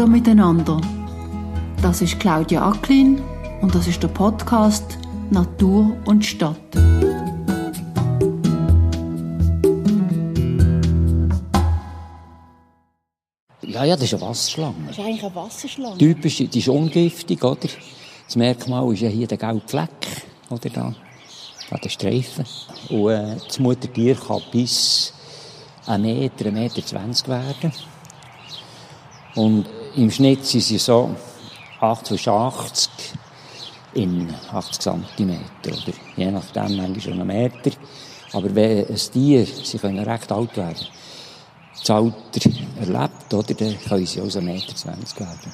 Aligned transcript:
Hallo 0.00 0.12
miteinander. 0.12 0.80
Das 1.82 2.00
ist 2.00 2.18
Claudia 2.18 2.66
Acklin 2.66 3.20
und 3.60 3.74
das 3.74 3.86
ist 3.86 4.02
der 4.02 4.08
Podcast 4.08 4.96
Natur 5.30 5.94
und 6.06 6.24
Stadt. 6.24 6.56
Ja, 13.60 13.84
ja, 13.84 13.94
das 13.94 14.04
ist 14.04 14.14
eine 14.14 14.22
Wasserschlange. 14.22 14.74
Das 14.86 14.96
ist 14.96 15.04
eigentlich 15.04 15.22
eine 15.22 15.34
Wasserschlange. 15.34 15.98
Typisch, 15.98 16.36
die 16.38 16.58
ist 16.58 16.68
ungiftig, 16.68 17.44
oder? 17.44 17.68
Das 18.24 18.36
Merkmal 18.36 18.90
ist 18.94 19.00
ja 19.00 19.10
hier 19.10 19.26
der 19.26 19.36
gelbe 19.36 19.60
Fleck, 19.66 19.90
oder 20.48 20.70
da, 20.70 20.94
da 21.68 21.76
der 21.76 21.90
Streifen. 21.90 22.46
Und 22.88 23.10
äh, 23.10 23.36
das 23.46 23.58
Muttertier 23.58 24.14
kann 24.14 24.40
bis 24.50 25.12
einen 25.84 26.04
Meter, 26.04 26.46
einen 26.46 26.54
Meter 26.54 26.86
zwanzig 26.86 27.28
werden. 27.28 27.70
Und 29.34 29.66
im 29.96 30.10
Schnitt 30.10 30.44
sind 30.46 30.62
sie 30.62 30.78
so 30.78 31.14
8 31.80 32.06
zwischen 32.06 32.32
80 32.32 32.90
in 33.94 34.32
80 34.52 34.78
cm, 34.78 35.40
oder 35.66 35.92
je 36.16 36.30
nachdem, 36.30 36.76
manchmal 36.76 37.00
schon 37.00 37.12
einen 37.14 37.26
Meter. 37.26 37.70
Aber 38.32 38.54
wenn 38.54 38.86
ein 38.86 38.96
Tier, 38.96 39.44
sie 39.44 39.78
können 39.78 39.98
recht 39.98 40.30
alt 40.30 40.56
werden, 40.56 40.86
das 41.78 41.90
Alter 41.90 42.50
erlebt, 42.78 43.34
oder, 43.34 43.54
dann 43.54 43.78
können 43.80 44.06
sie 44.06 44.20
also 44.20 44.38
1,20 44.38 44.44
Meter 44.44 45.20
werden. 45.20 45.52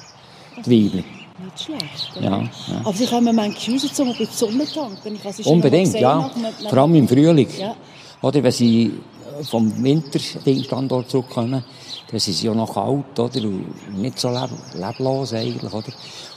Die 0.65 0.85
Weibchen. 0.85 1.03
Nicht 1.39 1.59
schlecht. 1.59 2.11
Ja, 2.19 2.41
ja. 2.41 2.49
Aber 2.83 2.93
sie 2.93 3.05
kommen 3.05 3.35
manchmal 3.35 3.77
raus, 3.77 3.99
um 3.99 4.07
ein 4.09 4.17
bisschen 4.17 4.33
Sonne 4.33 4.65
tanken. 4.65 5.19
Unbedingt, 5.45 5.93
ja. 5.93 6.31
Vor 6.67 6.77
allem 6.79 6.95
im 6.95 7.07
Frühling. 7.07 7.49
Ja. 7.59 7.75
Oder 8.21 8.41
wenn 8.41 8.51
sie 8.51 8.93
vom 9.43 9.83
Winterstandort 9.83 11.09
zurückkommen, 11.09 11.63
dann 12.09 12.19
sind 12.19 12.33
sie 12.33 12.47
ja 12.47 12.53
noch 12.53 12.73
kalt, 12.73 13.19
oder? 13.19 13.43
Und 13.43 14.01
nicht 14.01 14.19
so 14.19 14.29
leb 14.29 14.49
leblos 14.73 15.33
eigentlich, 15.33 15.73
oder? 15.73 15.91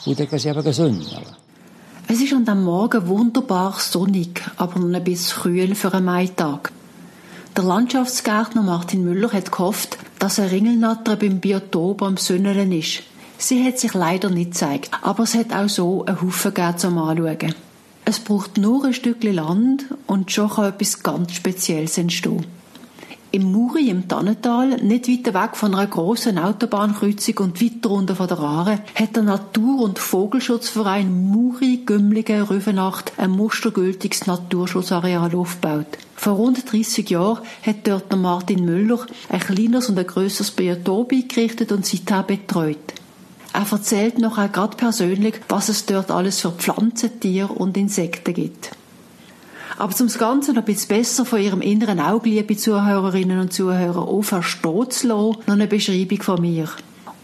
Und 0.06 0.18
dann 0.18 0.28
gehen 0.28 0.38
sie 0.38 0.48
eben 0.48 0.62
gesünden. 0.62 1.06
Es 2.08 2.20
ist 2.20 2.32
an 2.32 2.44
diesem 2.44 2.64
Morgen 2.64 3.06
wunderbar 3.06 3.76
sonnig, 3.78 4.42
aber 4.56 4.80
noch 4.80 4.96
ein 4.96 5.04
bisschen 5.04 5.42
kühl 5.42 5.74
für 5.74 5.94
einen 5.94 6.06
Maitag. 6.06 6.72
Der 7.56 7.64
Landschaftsgärtner 7.64 8.62
Martin 8.62 9.04
Müller 9.04 9.32
hat 9.32 9.52
gehofft, 9.52 9.96
dass 10.18 10.38
eine 10.38 10.50
Ringelnatter 10.50 11.16
beim 11.16 11.40
Biotop 11.40 12.02
am 12.02 12.16
Sünnelen 12.16 12.72
ist. 12.72 13.02
Sie 13.38 13.64
hat 13.64 13.78
sich 13.78 13.94
leider 13.94 14.28
nicht 14.28 14.52
gezeigt, 14.52 14.90
aber 15.02 15.22
es 15.22 15.34
hat 15.34 15.52
auch 15.52 15.68
so 15.68 16.04
einen 16.04 16.20
Haufen 16.20 16.52
gegeben 16.52 16.78
zum 16.78 16.98
Anschauen. 16.98 17.54
Es 18.04 18.18
braucht 18.18 18.58
nur 18.58 18.84
ein 18.84 18.92
Stückchen 18.92 19.34
Land 19.34 19.86
und 20.06 20.32
schon 20.32 20.50
kann 20.50 20.70
etwas 20.70 21.02
ganz 21.02 21.32
Spezielles 21.32 21.96
entstehen. 21.96 22.44
Im 23.32 23.52
Muri, 23.52 23.88
im 23.88 24.08
Tannental, 24.08 24.70
nicht 24.82 25.06
weit 25.06 25.34
weg 25.34 25.56
von 25.56 25.72
einer 25.72 25.86
grossen 25.86 26.36
Autobahnkreuzung 26.36 27.38
und 27.38 27.62
weiter 27.62 27.90
unten 27.90 28.16
von 28.16 28.26
der 28.26 28.40
Aare, 28.40 28.80
hat 28.96 29.14
der 29.14 29.22
Natur- 29.22 29.82
und 29.82 30.00
Vogelschutzverein 30.00 31.08
Muri 31.30 31.82
Gümmligen 31.86 32.42
Rüfenacht 32.42 33.12
ein 33.18 33.30
mustergültiges 33.30 34.26
Naturschutzareal 34.26 35.32
aufgebaut. 35.32 35.86
Vor 36.16 36.32
rund 36.32 36.72
30 36.72 37.08
Jahren 37.08 37.44
hat 37.62 37.86
dort 37.86 38.10
der 38.10 38.18
Martin 38.18 38.64
Müller 38.64 39.06
ein 39.28 39.38
kleineres 39.38 39.88
und 39.88 39.98
ein 40.00 40.08
grösseres 40.08 40.50
Biotop 40.50 41.12
eingerichtet 41.12 41.70
und 41.70 41.86
seither 41.86 42.24
betreut. 42.24 42.94
Er 43.52 43.66
erzählt 43.70 44.18
noch 44.18 44.38
auch 44.38 44.50
gerade 44.50 44.76
persönlich, 44.76 45.40
was 45.48 45.68
es 45.68 45.86
dort 45.86 46.10
alles 46.10 46.40
für 46.40 46.50
Pflanzen, 46.50 47.20
Tiere 47.20 47.52
und 47.52 47.76
Insekten 47.76 48.34
gibt. 48.34 48.72
Aber 49.80 49.94
zum 49.94 50.08
Ganze 50.08 50.52
noch 50.52 50.60
ein 50.60 50.66
bisschen 50.66 50.88
besser 50.88 51.24
von 51.24 51.40
Ihrem 51.40 51.62
inneren 51.62 52.00
Auge, 52.00 52.28
liebe 52.28 52.54
Zuhörerinnen 52.54 53.40
und 53.40 53.50
Zuhörer, 53.50 54.06
auch 54.06 54.22
zu 54.22 55.06
lassen, 55.06 55.06
noch 55.08 55.38
eine 55.46 55.66
Beschreibung 55.68 56.20
von 56.20 56.42
mir. 56.42 56.68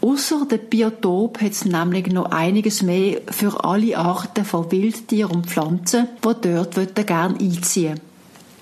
Außer 0.01 0.47
dem 0.47 0.61
Biotop 0.67 1.39
hat 1.39 1.51
es 1.51 1.65
nämlich 1.65 2.07
noch 2.07 2.31
einiges 2.31 2.81
mehr 2.81 3.21
für 3.29 3.63
alle 3.63 3.95
Arten 3.95 4.43
von 4.43 4.71
Wildtieren 4.71 5.35
und 5.35 5.45
Pflanzen, 5.45 6.07
die 6.23 6.33
dort 6.41 7.05
gerne 7.05 7.37
einziehen. 7.39 7.99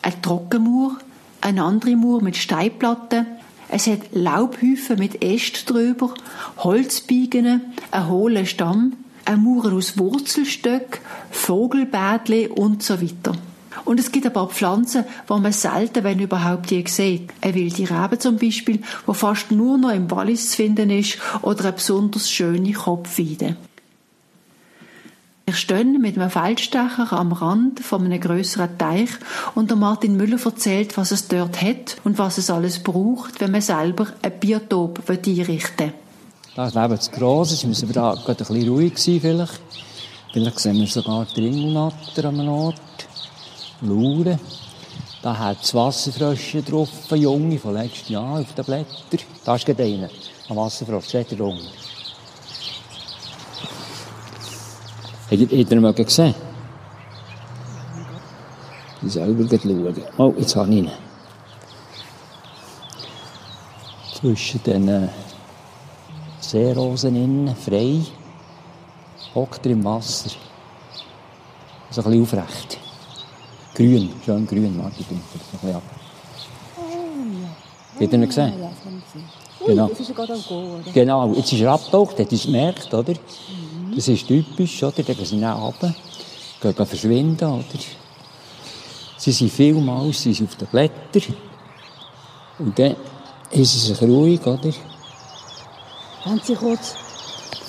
Eine 0.01 0.21
Trockenmauer, 0.21 0.97
eine 1.39 1.63
andere 1.63 1.95
Mauer 1.95 2.21
mit 2.21 2.35
Steinplatten, 2.35 3.25
es 3.69 3.87
hat 3.87 4.01
Laubhäufen 4.11 4.99
mit 4.99 5.23
Ästen 5.23 5.73
drüber, 5.73 6.13
Holzbiegen, 6.57 7.61
einen 7.91 8.09
hohlen 8.09 8.45
Stamm, 8.45 8.97
eine 9.23 9.37
Mauer 9.37 9.71
aus 9.71 9.97
Wurzelstöcken, 9.97 10.99
Vogelbädli 11.31 12.49
und 12.49 12.83
so 12.83 13.01
weiter. 13.01 13.37
Und 13.83 13.99
es 13.99 14.11
gibt 14.11 14.25
aber 14.25 14.41
auch 14.41 14.51
Pflanzen, 14.51 15.03
die 15.29 15.39
man 15.39 15.51
selten, 15.51 16.03
wenn 16.03 16.19
überhaupt, 16.19 16.71
je 16.71 16.85
sieht. 16.87 17.31
Eine 17.41 17.55
wilde 17.55 17.89
Rebe 17.89 18.17
zum 18.17 18.37
Beispiel, 18.37 18.81
die 19.07 19.13
fast 19.13 19.51
nur 19.51 19.77
noch 19.77 19.91
im 19.91 20.09
Wallis 20.09 20.51
zu 20.51 20.57
finden 20.57 20.89
ist, 20.89 21.17
oder 21.41 21.65
eine 21.65 21.73
besonders 21.73 22.29
schöne 22.29 22.71
Kopfweide. 22.73 23.57
Wir 25.47 25.53
stehen 25.53 26.01
mit 26.01 26.17
einem 26.17 26.31
Feldstecher 26.31 27.13
am 27.13 27.31
Rand 27.31 27.79
von 27.79 28.03
einem 28.03 28.19
grösseren 28.19 28.79
Teich 28.79 29.11
und 29.53 29.69
der 29.69 29.77
Martin 29.77 30.17
Müller 30.17 30.43
erzählt, 30.43 30.97
was 30.97 31.11
es 31.11 31.27
dort 31.27 31.61
hat 31.61 31.97
und 32.03 32.17
was 32.17 32.39
es 32.39 32.49
alles 32.49 32.81
braucht, 32.81 33.39
wenn 33.41 33.51
man 33.51 33.61
selber 33.61 34.07
ein 34.23 34.39
Biotop 34.39 35.07
einrichten 35.07 35.87
will. 35.87 35.93
Das 36.55 36.73
Leben 36.73 36.99
zu 36.99 37.11
gross, 37.11 37.51
jetzt 37.51 37.65
müssen 37.65 37.89
wir 37.89 37.93
da 37.93 38.13
ein 38.13 38.35
bisschen 38.35 38.67
ruhig 38.67 38.97
sein 38.97 39.19
vielleicht. 39.21 39.61
Vielleicht 40.33 40.59
sehen 40.59 40.77
wir 40.77 40.87
sogar 40.87 41.27
die 41.35 41.41
Ringelnatter 41.41 42.25
an 42.25 42.39
einem 42.39 42.49
Ort. 42.49 42.75
Schauen. 43.81 44.39
Da 45.21 45.37
hat 45.37 45.63
es 45.63 45.73
Wasserfrösche 45.73 46.61
drauf, 46.61 46.89
junge 47.11 47.57
von 47.57 47.73
letztem 47.73 48.13
Jahr 48.13 48.39
auf 48.39 48.53
den 48.53 48.63
Blättern. 48.63 49.19
Da 49.43 49.55
ist 49.55 49.65
gerade 49.65 49.83
einer, 49.83 50.09
ein 50.49 50.55
Wasserfrosch, 50.55 51.13
ihr 51.31 51.37
da 51.37 51.43
unten. 51.43 51.67
Habt 55.31 55.51
ihr, 55.51 55.71
ihn 55.71 55.81
mal 55.81 55.93
gesehen? 55.93 56.35
Ich 59.01 59.13
selber 59.13 59.43
schauen. 59.49 60.03
Oh, 60.17 60.33
jetzt 60.37 60.55
habe 60.55 60.69
ich 60.69 60.77
ihn. 60.77 60.91
Zwischen 64.13 64.63
den 64.63 64.87
äh, 64.87 65.07
Seerosen 66.39 67.15
innen, 67.15 67.55
frei, 67.55 68.01
hockt 69.33 69.65
er 69.65 69.71
im 69.71 69.83
Wasser. 69.83 70.29
So 71.89 72.01
ein 72.01 72.21
bisschen 72.21 72.21
aufrecht. 72.21 72.84
Grün, 73.75 74.09
schön 74.23 74.47
grün, 74.47 74.81
warte, 74.81 75.01
ich 75.01 75.07
denke, 75.07 75.23
das 75.33 75.41
ein 75.41 75.59
bisschen 75.59 75.75
ab. 75.75 75.83
Habt 77.93 78.01
ihr 78.01 78.13
ihn 78.13 78.25
gesehen? 78.25 78.53
Ja, 78.57 78.71
ich 78.71 79.67
Genau. 79.67 79.87
Das 79.89 79.99
ist 79.99 80.09
ja 80.09 80.15
gerade 80.15 80.33
am 80.33 80.41
Gehen, 80.41 80.71
oder? 80.71 80.91
Genau, 80.93 81.33
jetzt 81.33 81.51
ist 81.51 81.59
er 81.59 81.71
abgetaucht, 81.71 82.19
hat 82.19 82.31
es 82.31 82.43
gemerkt, 82.43 82.93
oder? 82.93 83.13
Das 83.93 84.07
ist 84.07 84.27
typisch, 84.27 84.81
oder? 84.81 85.03
Dann 85.03 85.15
gehen 85.17 85.25
sie 85.25 85.39
dann 85.41 85.59
runter, 85.59 85.93
gehen, 86.61 86.85
verschwinden, 86.85 87.49
oder? 87.49 87.63
Sie 89.17 89.31
sind 89.31 89.51
vielmals 89.51 90.21
sie 90.21 90.33
sind 90.33 90.49
auf 90.49 90.55
den 90.55 90.67
Blättern. 90.67 91.35
Und 92.59 92.79
dann 92.79 92.95
ist 93.51 93.73
sie 93.73 93.93
sich 93.93 94.01
ruhig, 94.01 94.45
oder? 94.45 94.71
Wollen 96.23 96.41
Sie 96.43 96.55
kurz 96.55 96.95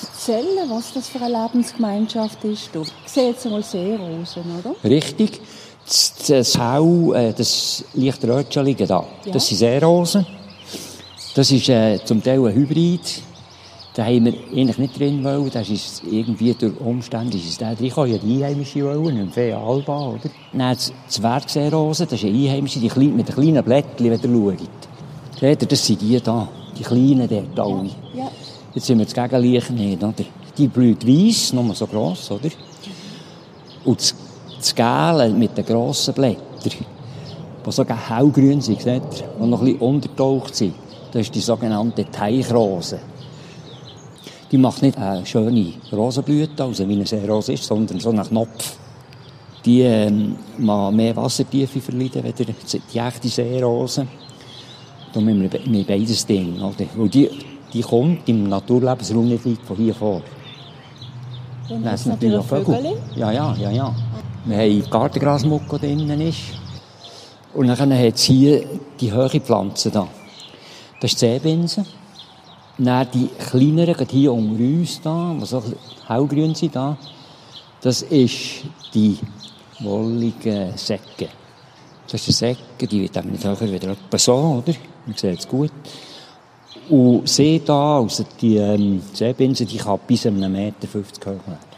erzählen, 0.02 0.70
was 0.70 0.92
das 0.92 1.08
für 1.08 1.20
eine 1.20 1.42
Lebensgemeinschaft 1.42 2.44
ist? 2.44 2.74
Du 2.74 2.84
siehst 2.84 3.16
jetzt 3.16 3.46
einmal 3.46 3.62
Seerosen, 3.62 4.44
oder? 4.58 4.74
Richtig. 4.84 5.40
Das, 5.86 6.58
Hau, 6.58 7.12
äh, 7.12 7.32
das 7.32 7.84
leicht 7.94 8.24
Rötschelige 8.24 8.86
da, 8.86 9.04
Ja. 9.24 9.32
das 9.32 9.46
sind 9.46 9.58
Seerosen. 9.58 10.26
Das 11.34 11.50
ist 11.50 11.68
äh, 11.68 12.00
zum 12.04 12.22
Teil 12.22 12.44
ein 12.44 12.54
Hybrid. 12.54 13.22
Da 13.94 14.04
haben 14.04 14.24
wir 14.26 14.34
eigentlich 14.52 14.78
nicht 14.78 14.98
drin 14.98 15.22
wollen. 15.22 15.50
Das 15.50 15.68
ist 15.68 16.02
irgendwie 16.10 16.52
durch 16.54 16.78
Umstände 16.80 17.36
ist 17.36 17.48
es 17.48 17.58
da 17.58 17.74
drin 17.74 17.88
gekommen. 17.88 18.12
Ja, 18.12 18.18
die 18.18 18.42
einheimische 18.44 18.84
wollen, 18.84 19.30
Fea 19.30 19.58
Alba, 19.58 20.08
oder? 20.08 20.30
Dann 20.52 20.74
das 20.74 20.92
Zwergseerose, 21.08 22.04
das 22.06 22.14
ist 22.20 22.24
eine 22.24 22.36
einheimische, 22.36 22.80
die 22.80 22.88
klein, 22.88 23.14
mit 23.16 23.28
den 23.28 23.34
kleinen 23.34 23.64
Blättchen, 23.64 24.10
wenn 24.10 24.20
ihr 24.20 24.56
schaut. 24.58 25.38
Seht 25.40 25.62
ihr, 25.62 25.68
das 25.68 25.86
sind 25.86 26.00
die 26.02 26.20
da. 26.20 26.48
Die 26.76 26.82
kleinen 26.82 27.28
dort 27.28 27.58
alle. 27.60 27.90
Ja. 28.14 28.30
Jetzt 28.74 28.86
sind 28.86 28.98
wir 28.98 29.06
das 29.06 29.14
Gegenlicht 29.14 29.70
nicht, 29.70 30.02
oder? 30.02 30.12
Die 30.58 30.68
blüht 30.68 31.06
weiss, 31.06 31.52
nur 31.52 31.74
so 31.74 31.86
gross, 31.86 32.30
oder? 32.30 32.50
Und 33.84 34.00
das, 34.00 34.14
das 34.66 34.74
Gele 34.74 35.28
mit 35.30 35.56
den 35.56 35.64
grossen 35.64 36.14
Blättern, 36.14 36.40
die 36.64 37.72
sogar 37.72 38.08
hellgrün 38.08 38.60
sind, 38.60 38.80
seht 38.80 39.02
ihr, 39.02 39.28
die 39.40 39.46
noch 39.46 39.60
ein 39.60 39.64
bisschen 39.66 39.80
untertaucht 39.80 40.54
sind, 40.54 40.74
das 41.12 41.22
ist 41.22 41.34
die 41.34 41.40
sogenannte 41.40 42.04
Teichrose. 42.10 42.98
Die 44.52 44.58
macht 44.58 44.82
nicht 44.82 44.96
eine 44.96 45.26
schöne 45.26 45.72
Rosenblüte, 45.92 46.62
also 46.62 46.88
wie 46.88 46.92
eine 46.92 47.06
Seerose 47.06 47.54
ist, 47.54 47.64
sondern 47.64 47.98
so 47.98 48.10
einen 48.10 48.22
Knopf. 48.22 48.76
Die 49.64 49.80
ähm, 49.82 50.36
mag 50.58 50.94
mehr 50.94 51.16
Wassertiefe 51.16 51.80
verleiden, 51.80 52.24
als 52.24 52.36
die 52.36 52.80
die 52.92 52.98
echte 52.98 53.28
Seerose. 53.28 54.06
Da 55.12 55.20
müssen 55.20 55.42
wir, 55.42 55.48
be- 55.48 55.60
wir 55.64 55.84
beides 55.84 56.24
Ding, 56.24 56.60
oder? 56.60 56.84
Weil 56.94 57.08
die, 57.08 57.28
die 57.72 57.80
kommt 57.80 58.28
im 58.28 58.48
Naturlebensraum 58.48 59.28
nicht 59.28 59.44
weit 59.44 59.58
von 59.66 59.76
hier 59.76 59.94
vor. 59.94 60.22
Dann 61.68 61.96
sind 61.96 62.12
natürlich 62.12 62.38
auch 62.38 62.44
Vögel. 62.44 62.78
Ja, 63.16 63.32
ja, 63.32 63.56
ja, 63.58 63.70
ja. 63.72 63.94
Wir 64.48 64.58
haben 64.58 64.90
Gartengrasmucke, 64.90 65.76
die 65.80 65.96
drinnen. 65.96 66.32
Und 67.52 67.66
dann 67.66 67.98
hat 67.98 68.14
es 68.14 68.22
hier 68.22 68.64
die 69.00 69.12
hohe 69.12 69.40
Pflanze 69.40 69.90
da. 69.90 70.06
Das 71.00 71.12
ist 71.12 71.20
die 71.20 71.26
Seebinse. 71.26 71.84
Dann 72.78 73.08
die 73.12 73.26
kleineren, 73.26 74.06
hier 74.08 74.32
unter 74.32 74.62
uns 74.62 75.00
da, 75.02 75.34
die 75.40 75.46
so 75.46 75.60
hellgrün 76.06 76.54
sind 76.54 76.76
da, 76.76 76.96
das 77.80 78.02
ist 78.02 78.62
die 78.94 79.18
wollige 79.80 80.74
Säcke. 80.76 81.28
Das 82.08 82.28
ist 82.28 82.40
eine 82.40 82.54
Säcke, 82.54 82.86
die 82.86 83.02
wird 83.02 83.16
eben 83.16 83.32
nicht 83.32 83.44
höher 83.44 83.60
wieder 83.60 83.88
etwa 83.88 84.16
so, 84.16 84.62
oder? 84.64 84.74
Man 85.06 85.16
sieht 85.16 85.40
es 85.40 85.48
gut. 85.48 85.72
Und 86.88 87.28
See 87.28 87.60
da, 87.64 87.98
also 87.98 88.24
die 88.40 88.58
ähm, 88.58 89.02
Seebinsel, 89.12 89.66
die 89.66 89.78
kann 89.78 89.98
bis 90.06 90.24
1,50 90.24 90.48
Meter 90.48 90.86
hoch 90.86 91.24
werden. 91.24 91.75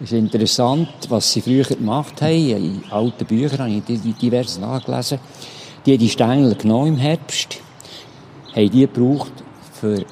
Es 0.00 0.10
ist 0.10 0.18
interessant, 0.18 0.88
was 1.08 1.32
sie 1.32 1.40
früher 1.40 1.64
gemacht 1.64 2.20
haben. 2.22 2.32
In 2.32 2.82
alten 2.90 3.24
Büchern 3.24 3.60
habe 3.60 3.70
ich 3.70 3.84
die 3.84 4.12
diverse 4.12 4.60
nachgelesen. 4.60 5.18
Die 5.84 5.92
haben 5.92 5.98
die 5.98 6.08
Stängel 6.08 6.54
genommen 6.54 6.88
im 6.88 6.96
Herbst, 6.96 7.58
haben 8.54 8.70
die 8.70 8.80
gebraucht 8.80 9.32
für 9.72 10.04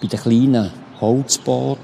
bei 0.00 0.06
den 0.06 0.20
kleinen 0.20 0.70
Holzbooten 1.00 1.82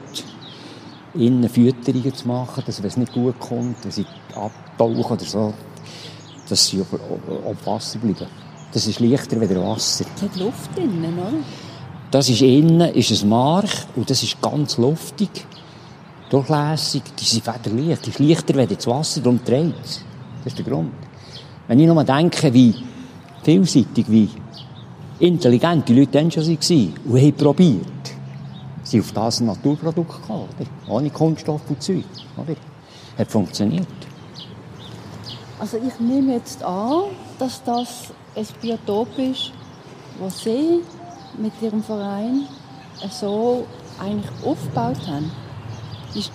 innen 1.14 1.48
Fütterungen 1.48 2.14
zu 2.14 2.28
machen, 2.28 2.62
dass 2.66 2.82
wenn 2.82 2.88
es 2.88 2.96
nicht 2.96 3.12
gut 3.12 3.38
kommt, 3.38 3.82
wenn 3.84 3.90
sie 3.90 4.06
abtauchen 4.34 5.16
oder 5.16 5.24
so, 5.24 5.54
dass 6.48 6.66
sie 6.66 6.80
auf, 6.80 6.92
auf 6.92 7.66
Wasser 7.66 7.98
bleiben. 7.98 8.26
Das 8.72 8.86
ist 8.86 9.00
leichter 9.00 9.40
als 9.40 9.50
Wasser. 9.54 10.06
Es 10.16 10.22
hat 10.22 10.36
Luft 10.36 10.76
drinnen, 10.76 11.18
oder? 11.18 11.38
Das 12.10 12.28
ist 12.28 12.42
innen 12.42 12.92
ist 12.94 13.22
ein 13.22 13.28
Mark 13.28 13.68
und 13.96 14.10
das 14.10 14.22
ist 14.22 14.40
ganz 14.40 14.78
luftig, 14.78 15.30
durchlässig. 16.30 17.02
Die 17.18 17.24
sind 17.24 17.44
federleicht, 17.44 18.06
die 18.06 18.10
ist 18.10 18.18
leichter 18.18 18.58
als 18.58 18.74
das 18.74 18.86
Wasser, 18.86 19.20
darum 19.20 19.40
dreht. 19.44 19.74
Das 20.44 20.52
ist 20.52 20.58
der 20.58 20.64
Grund. 20.64 20.92
Wenn 21.66 21.80
ich 21.80 21.86
nur 21.86 22.04
denke, 22.04 22.52
wie 22.52 22.74
vielseitig, 23.42 24.06
wie 24.08 24.28
intelligent 25.18 25.88
die 25.88 25.98
Leute 25.98 26.12
dann 26.12 26.30
schon 26.30 26.46
waren 26.46 26.94
und 27.04 27.20
haben 27.20 27.32
probiert, 27.32 27.86
sind 28.82 29.00
auf 29.00 29.12
das 29.12 29.40
ein 29.40 29.46
Naturprodukt 29.46 30.20
gekommen, 30.20 30.48
oder? 30.58 30.68
ohne 30.92 31.10
Kunststoff 31.10 31.62
und 31.68 31.82
Zeug. 31.82 32.04
Oder? 32.36 32.56
Hat 33.16 33.30
funktioniert. 33.30 33.86
Also 35.58 35.78
ich 35.78 35.98
nehme 36.00 36.34
jetzt 36.34 36.62
an, 36.62 37.04
dass 37.38 37.62
das 37.64 38.12
ein 38.36 38.46
Biotop 38.60 39.18
ist, 39.18 39.52
das 40.20 40.40
Sie 40.42 40.80
mit 41.38 41.52
Ihrem 41.62 41.82
Verein 41.82 42.46
so 43.10 43.66
eigentlich 43.98 44.30
aufgebaut 44.44 45.06
haben. 45.06 45.30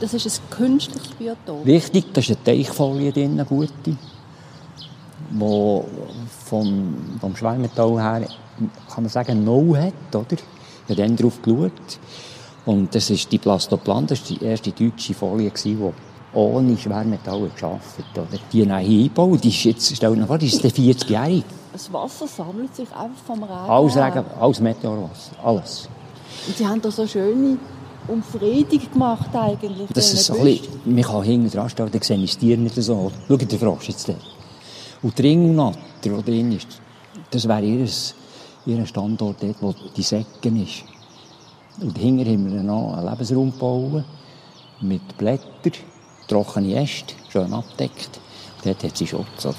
Das 0.01 0.13
ist 0.13 0.41
ein 0.41 0.49
künstliches 0.49 1.11
Biotop. 1.11 1.65
Richtig, 1.65 2.13
da 2.13 2.19
ist 2.19 2.29
eine 2.29 2.43
Teichfolie 2.43 3.11
drin, 3.13 3.31
eine 3.33 3.45
gute, 3.45 3.71
die 3.85 3.97
vom, 6.45 6.95
vom 7.19 7.35
Schweimetall 7.35 8.01
her, 8.01 8.27
kann 8.93 9.03
man 9.03 9.09
sagen, 9.09 9.43
No 9.43 9.75
hat, 9.75 9.93
oder? 10.13 10.25
Ich 10.33 10.89
habe 10.89 10.95
dann 10.95 11.15
darauf 11.15 11.41
geschaut. 11.41 11.71
Und 12.65 12.93
das 12.93 13.09
ist 13.09 13.31
die 13.31 13.37
Plastoplan, 13.37 14.05
das 14.07 14.19
war 14.21 14.37
die 14.37 14.43
erste 14.45 14.71
deutsche 14.71 15.13
Folie, 15.13 15.51
die 15.51 15.77
ohne 16.33 16.77
Schwermetalle 16.77 17.49
geschafft 17.49 18.03
oder 18.13 18.27
Die 18.51 18.63
hier 18.63 18.73
eingebaut, 18.73 19.43
die 19.43 19.49
ist 19.49 19.63
jetzt, 19.63 19.95
stell 19.95 20.15
dir 20.15 20.27
vor, 20.27 20.37
die 20.37 20.47
ist 20.47 20.63
40-jährig. 20.63 21.43
Das 21.71 21.91
Wasser 21.93 22.27
sammelt 22.27 22.75
sich 22.75 22.91
einfach 22.91 23.23
vom 23.25 23.43
Regen. 23.43 23.53
Alles 23.53 23.95
Regen, 23.95 24.25
alles 24.39 24.59
Meteorwasser, 24.59 25.31
alles. 25.43 25.89
Und 26.47 26.57
sie 26.57 26.67
haben 26.67 26.81
da 26.81 26.91
so 26.91 27.07
schöne 27.07 27.57
Umfriedung 28.09 28.91
gemacht 28.91 29.29
eigentlich. 29.33 29.89
Das 29.94 30.13
ist 30.13 30.31
bisschen, 30.31 30.81
man 30.85 31.03
kann 31.03 31.23
hinten 31.23 31.50
dran 31.50 31.69
stehen, 31.69 31.89
dann 31.91 32.01
sehe 32.01 32.17
ich 32.17 32.31
das 32.31 32.39
Tier 32.39 32.57
nicht 32.57 32.75
so. 32.75 33.11
Schau, 33.27 33.38
der 33.38 33.59
Frosch 33.59 33.89
jetzt 33.89 34.07
der. 34.07 34.15
Und 35.01 35.17
die 35.17 35.21
Ringelnatter, 35.21 35.79
der 36.03 36.21
drin 36.21 36.51
ist, 36.51 36.67
das 37.31 37.47
wäre 37.47 37.63
ihr, 37.63 37.88
ihr 38.65 38.85
Standort 38.85 39.41
dort, 39.41 39.61
wo 39.61 39.73
die 39.95 40.01
Säcken 40.01 40.61
ist. 40.63 40.83
Und 41.81 41.97
hinter 41.97 42.29
haben 42.29 42.51
wir 42.51 42.61
noch 42.61 42.97
einen 42.97 43.09
Lebensraum 43.09 43.51
gebaut 43.51 44.03
mit 44.81 45.17
Blättern, 45.17 45.73
trockene 46.27 46.81
Äste, 46.81 47.13
schön 47.29 47.53
abdeckt. 47.53 48.19
Dort 48.63 48.83
hat 48.83 48.97
sie 48.97 49.07
Schutz. 49.07 49.45
Oder? 49.45 49.55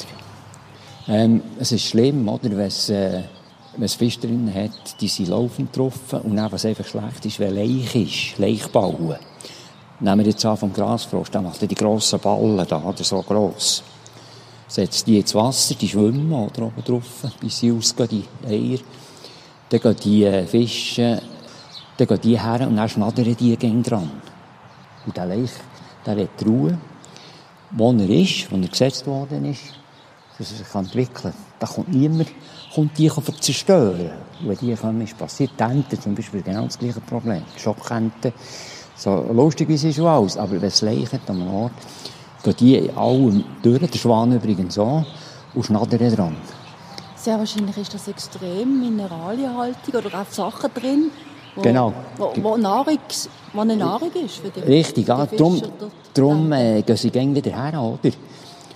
Ähm, 1.08 1.42
es 1.58 1.72
ist 1.72 1.86
schlimm, 1.86 2.28
oder, 2.28 2.50
wenn 2.50 2.66
es, 2.66 2.90
äh, 2.90 3.22
wenn 3.76 3.84
es 3.84 3.94
Fisch 3.94 4.18
drin 4.18 4.52
hat, 4.54 5.00
die 5.00 5.08
sind 5.08 5.28
laufend 5.28 5.72
getroffen. 5.72 6.20
Und 6.20 6.36
dann, 6.36 6.50
was 6.50 6.64
einfach 6.64 6.86
schlecht 6.86 7.24
ist, 7.24 7.38
wenn 7.38 7.54
Leich 7.54 7.94
ist, 7.94 8.38
Leich 8.38 8.66
bauen. 8.68 9.16
Nehmen 10.00 10.18
wir 10.20 10.26
jetzt 10.26 10.44
an 10.44 10.56
vom 10.56 10.72
Grasfrost, 10.72 11.34
dann 11.34 11.44
macht 11.44 11.60
er 11.60 11.68
die 11.68 11.74
grossen 11.74 12.20
Ballen 12.20 12.66
da, 12.66 12.82
oder 12.82 13.04
so 13.04 13.22
gross. 13.22 13.82
Setzt 14.66 15.06
die 15.06 15.18
ins 15.18 15.34
Wasser, 15.34 15.74
die 15.74 15.88
schwimmen 15.88 16.32
oder 16.32 16.62
oben 16.62 16.82
drauf, 16.84 17.26
bis 17.40 17.58
sie 17.58 17.72
ausgehen, 17.72 18.24
die 18.44 18.46
Eier. 18.46 18.78
Dann 19.68 19.80
gehen 19.80 19.96
die 20.02 20.24
äh, 20.24 20.46
Fische 20.46 21.20
dann 22.00 22.08
gehen 22.08 22.20
die 22.22 22.40
her 22.40 22.66
und 22.66 22.76
dann 22.76 22.88
schnattern 22.88 23.36
die 23.36 23.56
gegen 23.56 23.82
dran. 23.82 24.10
Und 25.04 25.16
der 25.16 25.26
Leich, 25.26 25.50
der 26.06 26.16
hat 26.16 26.46
Ruhe, 26.46 26.78
wo 27.72 27.92
er 27.92 28.08
ist, 28.08 28.50
wo 28.50 28.56
er 28.56 28.68
gesetzt 28.68 29.06
worden 29.06 29.44
ist, 29.44 29.60
dass 30.38 30.50
er 30.50 30.64
sich 30.64 30.74
entwickeln 30.74 31.34
kann. 31.34 31.44
Da 31.58 31.66
kommt 31.66 31.88
niemand, 31.88 32.28
kommt 32.74 32.98
die 32.98 33.10
zerstören. 33.40 34.10
Und 34.40 34.48
wenn 34.48 34.56
die 34.58 34.74
kommen, 34.74 35.00
ist 35.02 35.18
passiert. 35.18 35.52
Die 35.58 35.62
Enten 35.62 36.00
zum 36.00 36.14
Beispiel 36.14 36.42
genau 36.42 36.64
das 36.64 36.78
gleiche 36.78 37.00
Problem. 37.00 37.42
Die 37.56 37.60
Schockenten, 37.60 38.32
so 38.96 39.26
lustig 39.32 39.68
wie 39.68 39.76
sie 39.76 39.92
schon 39.92 40.06
alles, 40.06 40.36
aber 40.36 40.52
wenn 40.52 40.68
es 40.68 40.82
leichert 40.82 41.28
an 41.28 41.40
einem 41.40 41.54
Ort, 41.54 41.72
gehen 42.42 42.54
die 42.58 42.90
alle 42.94 43.44
durch, 43.62 43.90
der 43.90 43.98
Schwan 43.98 44.32
übrigens 44.32 44.78
auch, 44.78 45.04
und 45.54 45.64
schnattern 45.64 46.14
dran. 46.14 46.36
Sehr 47.16 47.38
wahrscheinlich 47.38 47.76
ist 47.76 47.92
das 47.92 48.08
extrem 48.08 48.80
mineralienhaltig 48.80 49.94
oder 49.94 50.20
auch 50.20 50.32
Sachen 50.32 50.70
drin, 50.72 51.10
wo, 51.54 51.62
genau. 51.62 51.92
Wo, 52.16 52.32
wo, 52.40 52.56
Nahrungs, 52.56 53.28
wo 53.52 53.60
eine 53.60 53.76
Nahrung 53.76 54.12
ist 54.12 54.36
für 54.36 54.50
die 54.50 54.60
Richtig, 54.60 55.08
ja, 55.08 55.26
darum, 55.26 55.60
darum 56.14 56.52
äh, 56.52 56.82
gehen 56.82 56.96
sie 56.96 57.10
gehen 57.10 57.34
wieder 57.34 57.50
her, 57.50 57.80
oder? 57.80 58.12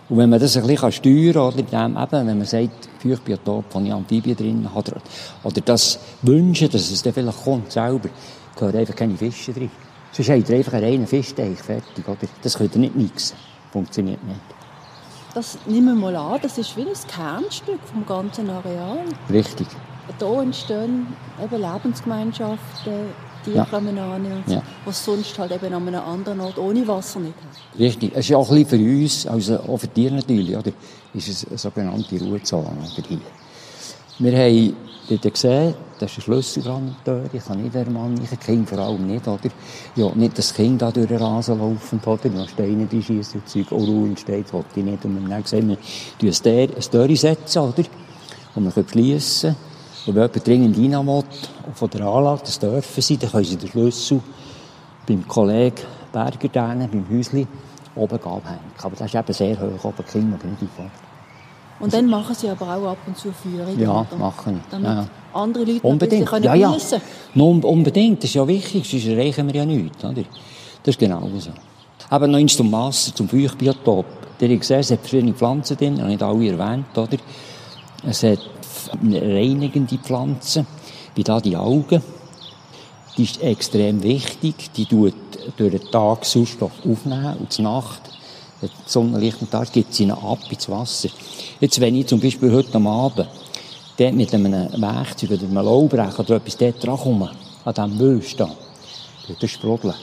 Und 0.09 0.19
wenn 0.19 0.29
man 0.29 0.39
das 0.39 0.57
ein 0.57 0.67
bisschen 0.67 0.93
steuern 0.93 1.33
kann, 1.33 1.43
oder 1.43 1.63
dem 1.63 1.97
eben, 1.97 2.27
wenn 2.27 2.39
man 2.39 2.47
sagt, 2.47 2.89
Feuchtbiotop, 2.99 3.65
wo 3.71 3.81
ich 3.81 3.93
Amphibien 3.93 4.37
drin 4.37 4.69
habe, 4.69 4.91
oder, 4.91 5.01
oder 5.43 5.61
das 5.63 5.99
wünschen, 6.23 6.69
dass 6.71 6.91
es 6.91 7.03
dann 7.03 7.15
vielleicht 7.15 7.43
kommt 7.43 7.73
selber, 7.73 8.11
gehören 8.55 8.77
einfach 8.77 8.97
keine 8.97 9.17
Fische 9.17 9.53
drin. 9.53 9.71
Sonst 10.13 10.29
habt 10.29 10.49
ihr 10.49 10.57
einfach 10.57 10.75
einen 10.75 10.85
reinen 10.85 11.07
Fischteich 11.07 11.59
fertig, 11.59 12.07
oder? 12.07 12.29
Das 12.43 12.57
könnt 12.57 12.75
ihr 12.75 12.81
nicht 12.83 12.95
mixen. 12.95 13.37
Funktioniert 13.73 14.23
nicht. 14.25 14.41
Das 15.35 15.59
nehmen 15.67 15.99
wir 15.99 16.13
mal 16.13 16.17
an, 16.17 16.39
das 16.41 16.59
ist 16.59 16.77
wie 16.77 16.83
ein 16.83 16.93
Kernstück 17.09 17.81
vom 17.93 18.07
ganzen 18.07 18.49
Areal. 18.49 18.99
Richtig. 19.29 19.67
Hier 20.19 20.41
entstehen 20.41 21.09
eben 21.43 21.61
Lebensgemeinschaften, 21.61 23.09
Tiere 23.45 23.59
ja. 23.59 23.65
kommen 23.65 23.99
an, 23.99 24.27
ja. 24.47 24.63
was 24.85 25.05
sonst 25.05 25.39
halt 25.39 25.53
eben 25.53 25.73
an 25.73 25.87
einem 25.87 26.01
anderen 26.03 26.41
Ort 26.41 26.59
ohne 26.59 26.87
Wasser 26.87 27.21
nicht 27.21 27.35
hat. 27.37 27.79
Richtig. 27.79 28.13
Es 28.15 28.31
ist 28.31 28.35
auch 28.35 28.51
ein 28.51 28.65
bisschen 28.65 28.81
für 28.81 29.03
uns, 29.03 29.27
also 29.27 29.59
auch 29.61 29.79
für 29.79 29.89
Tiere 29.89 30.15
natürlich, 30.15 30.57
oder, 30.57 30.73
ist 31.13 31.29
es 31.29 31.47
eine 31.47 31.59
sogenannte 31.59 32.19
Ruhezone 32.19 32.67
oder 32.67 33.09
hier. 33.09 33.21
Wir 34.19 34.39
haben 34.39 34.77
dort 35.09 35.35
gesehen, 35.35 35.75
das 35.99 36.13
ist 36.13 36.19
ein 36.19 36.23
Schlüssel 36.23 36.63
dran, 36.63 36.97
ich 37.33 37.45
kann 37.45 37.63
nicht 37.63 37.75
der 37.75 37.91
Mann, 37.91 38.19
ich 38.23 38.41
Kind 38.41 38.69
vor 38.69 38.79
allem 38.79 39.07
nicht, 39.07 39.27
oder? 39.27 39.51
Ja, 39.97 40.11
nicht 40.15 40.39
das 40.39 40.55
Kind 40.55 40.83
da 40.83 40.91
durch 40.91 41.09
den 41.09 41.19
Rasen 41.19 41.59
laufen, 41.59 42.01
oder? 42.05 42.29
Noch 42.31 42.49
Steine 42.49 42.87
die 42.87 43.03
schießen 43.03 43.41
und 43.41 43.49
Zeug, 43.49 43.73
auch 43.73 43.87
Ruhe 43.87 44.09
entsteht, 44.09 44.53
wollte 44.53 44.81
ich 44.81 44.85
nicht. 44.85 45.05
Und 45.05 45.15
wir 45.15 45.23
haben 45.23 45.31
dann 45.31 45.43
gesehen, 45.43 45.77
wir 46.21 46.33
Störe 46.33 47.17
setzen, 47.17 47.59
oder? 47.59 47.85
Und 48.55 48.65
wir 48.65 48.71
können 48.71 48.89
schliessen. 48.89 49.57
Und 50.07 50.15
wenn 50.15 50.23
jemand 50.23 50.47
dringend 50.47 50.77
rein 50.77 51.07
will, 51.07 51.25
von 51.75 51.91
der 51.91 52.07
Anlage, 52.07 52.43
das 52.45 52.59
dürfen 52.59 53.03
sie, 53.03 53.17
dann 53.17 53.31
können 53.31 53.45
sie 53.45 53.57
den 53.57 53.69
Schlüssel 53.69 54.21
beim 55.07 55.27
Kollegen 55.27 55.83
Berger 56.13 56.49
denen, 56.49 56.89
beim 56.91 57.07
Häusli, 57.11 57.47
oben 57.97 58.15
abhängen. 58.15 58.61
Aber 58.83 58.97
das 58.97 59.07
ist 59.07 59.15
eben 59.15 59.33
sehr 59.33 59.57
hoch, 59.61 59.85
oben 59.85 60.05
Kinder 60.07 60.37
aber 60.39 60.47
nicht 60.49 60.63
einfach. 60.63 60.91
Und 61.81 61.93
dann 61.93 62.07
machen 62.07 62.35
Sie 62.35 62.49
aber 62.49 62.77
auch 62.77 62.93
ab 62.93 62.99
und 63.07 63.19
zu 63.19 63.33
Führungen. 63.33 63.79
Ja, 63.79 64.07
oder? 64.09 64.17
machen. 64.17 64.61
Damit 64.71 64.87
ja. 64.87 65.07
andere 65.33 65.65
Leute 65.65 65.87
unbedingt. 65.87 66.27
können 66.27 66.45
ja, 66.45 66.55
ja. 66.55 66.69
Geniessen. 66.69 67.01
unbedingt, 67.35 68.19
das 68.23 68.31
ist 68.31 68.35
ja 68.35 68.47
wichtig, 68.47 68.89
sonst 68.89 69.07
erreichen 69.07 69.47
wir 69.49 69.55
ja 69.55 69.67
nichts. 69.67 70.05
Oder? 70.05 70.23
Das 70.83 70.95
ist 70.95 70.99
genau 70.99 71.29
so. 71.39 71.51
Aber 72.11 72.29
noch 72.29 72.39
eins 72.39 72.57
zum 72.57 72.71
Wasser, 72.71 73.15
zum 73.15 73.29
Feuchtbiotop. 73.29 74.07
Habt 74.41 74.41
gesehen, 74.41 74.81
es 74.81 74.91
hat 74.91 75.01
verschiedene 75.01 75.33
Pflanzen 75.33 75.77
drin, 75.77 75.99
habe 75.99 76.11
nicht 76.11 76.23
alle 76.23 76.49
erwähnt. 76.49 76.87
Oder? 76.97 77.17
Es 78.07 78.23
hat 78.23 78.41
reinigende 79.03 79.97
Pflanzen, 79.99 80.67
wie 81.15 81.25
da 81.25 81.41
die 81.41 81.57
Augen. 81.57 82.03
Die 83.17 83.25
ist 83.25 83.41
extrem 83.41 84.03
wichtig. 84.03 84.73
Die 84.77 84.85
tut 84.85 85.15
durch 85.57 85.71
den 85.73 85.91
Tag 85.91 86.25
Sauerstoff 86.25 86.73
aufnehmen 86.87 87.37
und 87.39 87.53
zur 87.53 87.65
Nacht, 87.65 88.03
wenn 88.61 88.71
die 88.71 88.91
Sonne 88.91 89.19
Licht 89.19 89.41
und 89.41 89.51
Tag, 89.51 89.73
gibt 89.73 89.95
sie 89.95 90.05
ihn 90.05 90.11
ab 90.11 90.41
ins 90.51 90.69
Wasser. 90.69 91.09
Jetzt, 91.61 91.81
wenn 91.81 91.95
ich 91.95 92.07
zum 92.07 92.21
Beispiel 92.21 92.53
heute 92.53 92.75
am 92.75 92.87
Abend 92.87 93.29
dort 93.97 94.15
mit 94.15 94.35
einem 94.35 94.71
Werkzeug 94.81 95.31
oder 95.31 95.45
einem 95.45 95.55
Laubrecher 95.55 96.21
oder 96.21 96.37
etwas 96.37 96.57
dort 96.57 96.85
dran 96.85 96.99
komme, 96.99 97.31
an 97.65 97.75
diesem 97.75 97.99
Wüst 97.99 98.41
da, 98.41 98.51
das 99.41 99.51
sprudeln. 99.51 99.95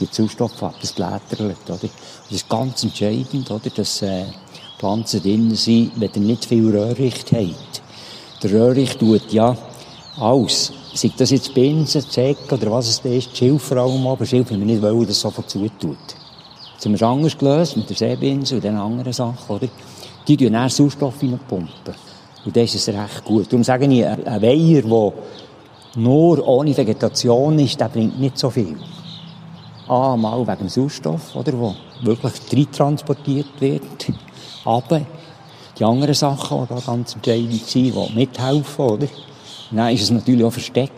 Die 0.00 0.08
Sauerstoff 0.10 0.60
ab, 0.62 0.74
das 0.80 0.92
blätterlet, 0.92 1.58
oder? 1.68 1.78
das 1.78 1.90
ist 2.30 2.48
ganz 2.48 2.82
entscheidend, 2.82 3.50
oder? 3.50 3.70
Dass, 3.70 4.02
äh, 4.02 4.24
Pflanzen 4.82 5.22
drin 5.22 5.54
sind, 5.54 5.92
wenn 5.94 6.10
ihr 6.12 6.20
nicht 6.22 6.44
viel 6.44 6.68
Röhricht 6.76 7.30
habt. 7.30 7.82
Der 8.42 8.50
Röhricht 8.50 8.98
tut 8.98 9.32
ja 9.32 9.56
Alles. 10.18 10.72
Sei 10.92 11.12
das 11.16 11.30
jetzt 11.30 11.54
Binsen, 11.54 12.02
Zeck 12.02 12.50
oder 12.50 12.68
was 12.72 12.88
es 12.88 13.00
da 13.00 13.08
ist, 13.08 13.36
Schilf 13.36 13.62
vor 13.62 13.76
allem, 13.76 14.04
aber 14.08 14.26
Schilf 14.26 14.50
haben 14.50 14.58
wir 14.58 14.66
nicht 14.66 14.82
wollen, 14.82 15.02
dass 15.02 15.10
es 15.10 15.20
sofort 15.20 15.48
zutut. 15.48 15.96
Jetzt 16.74 16.84
haben 16.84 16.92
wir 16.92 16.96
es 16.96 17.02
anders 17.02 17.38
gelöst, 17.38 17.76
mit 17.76 17.88
der 17.88 17.96
Seebinse 17.96 18.56
und 18.56 18.64
den 18.64 18.74
anderen 18.74 19.12
Sachen, 19.12 19.54
oder? 19.54 19.68
Die 20.26 20.36
tun 20.36 20.52
dann 20.52 20.68
Sauerstoff 20.68 21.16
pumpen. 21.20 21.68
Und 22.44 22.56
das 22.56 22.74
ist 22.74 22.88
es 22.88 22.94
recht 22.94 23.24
gut. 23.24 23.46
Darum 23.52 23.62
sage 23.62 23.86
ich, 23.86 24.04
ein 24.04 24.42
Weiher, 24.42 24.82
der 24.82 25.12
nur 25.94 26.48
ohne 26.48 26.76
Vegetation 26.76 27.56
ist, 27.60 27.80
der 27.80 27.88
bringt 27.88 28.18
nicht 28.18 28.36
so 28.36 28.50
viel. 28.50 28.76
A, 29.86 30.16
mal 30.16 30.40
wegen 30.40 30.58
dem 30.58 30.68
Sauerstoff, 30.68 31.36
oder, 31.36 31.52
wo 31.56 31.72
wirklich 32.02 32.68
transportiert 32.70 33.60
wird. 33.60 34.12
Aber 34.64 35.02
die 35.78 35.84
anderen 35.84 36.14
Sachen, 36.14 36.62
die 36.62 36.74
da 36.74 36.80
ganz 36.80 37.14
entscheidend 37.14 37.66
sind, 37.66 37.94
die 37.94 38.14
mithelfen, 38.14 38.84
oder? 38.84 39.06
Dann 39.70 39.94
ist 39.94 40.02
es 40.02 40.10
natürlich 40.10 40.44
auch 40.44 40.52
Versteck. 40.52 40.92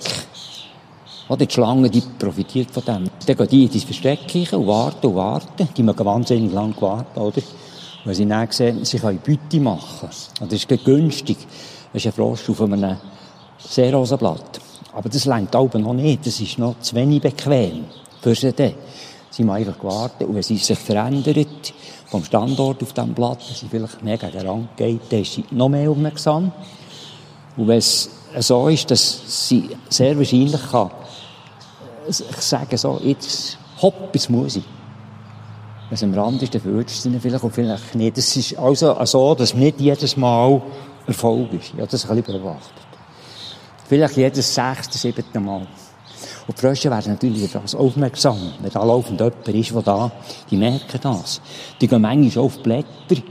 Oder 1.28 1.46
die 1.46 1.54
Schlange, 1.54 1.88
die 1.88 2.02
profitiert 2.18 2.70
von 2.70 2.84
dem. 2.84 3.10
Dann 3.26 3.36
gehen 3.36 3.48
die 3.48 3.64
in 3.64 3.72
das 3.72 3.84
Versteck 3.84 4.52
und 4.52 4.66
warten 4.66 5.06
und 5.06 5.14
warten. 5.14 5.68
Die 5.76 5.82
mögen 5.82 6.04
wahnsinnig 6.04 6.52
lang 6.52 6.74
warten, 6.80 7.18
oder? 7.18 7.40
Weil 8.04 8.14
sie 8.14 8.26
dann 8.26 8.50
sehen, 8.50 8.84
sie 8.84 8.98
können 8.98 9.20
Beute 9.24 9.60
machen. 9.60 10.10
Und 10.40 10.52
das 10.52 10.64
ist 10.64 10.84
günstig. 10.84 11.38
Das 11.92 12.02
ist 12.02 12.06
ein 12.06 12.12
Frosch 12.12 12.50
auf 12.50 12.60
einem 12.60 12.98
Seerosenblatt. 13.58 14.60
Aber 14.92 15.08
das 15.08 15.24
längt 15.24 15.54
aber 15.56 15.78
noch 15.78 15.94
nicht. 15.94 16.26
Das 16.26 16.38
ist 16.40 16.58
noch 16.58 16.78
zu 16.80 16.94
wenig 16.94 17.22
bequem 17.22 17.84
für 18.20 18.34
sie 18.34 18.52
dann. 18.52 18.74
Sie 19.34 19.42
haben 19.42 19.50
einfach 19.50 19.76
gewartet. 19.76 20.28
Und 20.28 20.36
wenn 20.36 20.44
sie 20.44 20.56
sich 20.58 20.78
verändert, 20.78 21.74
vom 22.06 22.22
Standort 22.22 22.80
auf 22.84 22.92
diesem 22.92 23.14
Blatt, 23.14 23.38
wenn 23.48 23.56
sie 23.56 23.66
vielleicht 23.68 24.04
mehr 24.04 24.16
gegen 24.16 24.32
den 24.32 24.46
Rand 24.46 24.76
geht, 24.76 25.00
dann 25.10 25.22
ist 25.22 25.32
sie 25.32 25.44
noch 25.50 25.68
mehr 25.68 25.90
aufmerksam. 25.90 26.52
Und 27.56 27.66
wenn 27.66 27.78
es 27.78 28.10
so 28.38 28.68
ist, 28.68 28.88
dass 28.92 29.48
sie 29.48 29.70
sehr 29.88 30.16
wahrscheinlich 30.16 30.60
kann, 30.70 30.92
ich 32.06 32.16
sage 32.16 32.78
so, 32.78 33.00
jetzt, 33.02 33.58
hopp, 33.82 34.10
jetzt 34.12 34.30
muss 34.30 34.54
ich. 34.54 34.64
Wenn 35.88 35.94
es 35.94 36.02
am 36.04 36.14
Rand 36.14 36.40
ist, 36.40 36.54
dann 36.54 36.60
verwünscht 36.60 36.94
sie 36.94 37.18
vielleicht 37.18 37.42
und 37.42 37.52
vielleicht 37.52 37.94
nicht. 37.96 38.16
Das 38.16 38.36
ist 38.36 38.56
also 38.56 39.04
so, 39.04 39.34
dass 39.34 39.52
nicht 39.52 39.80
jedes 39.80 40.16
Mal 40.16 40.62
Erfolg 41.08 41.52
ist. 41.54 41.72
Habe 41.72 41.88
das 41.88 42.08
ein 42.08 42.22
bisschen 42.22 42.40
beobachtet. 42.40 42.86
Vielleicht 43.88 44.16
jedes 44.16 44.54
sechste, 44.54 44.96
siebte 44.96 45.40
Mal. 45.40 45.66
Und 46.46 46.58
die 46.58 46.60
Frösche 46.60 46.90
werden 46.90 47.12
natürlich 47.12 47.44
etwas 47.44 47.74
aufmerksam. 47.74 48.38
Wenn 48.60 48.70
da 48.70 48.84
laufend 48.84 49.20
jemand 49.20 49.48
ist, 49.48 49.74
der 49.74 49.82
da, 49.82 50.12
die 50.50 50.56
merken 50.56 51.00
das. 51.02 51.40
Die 51.80 51.88
gehen 51.88 52.02
manchmal 52.02 52.44
auf 52.44 52.62
Blätter, 52.62 53.22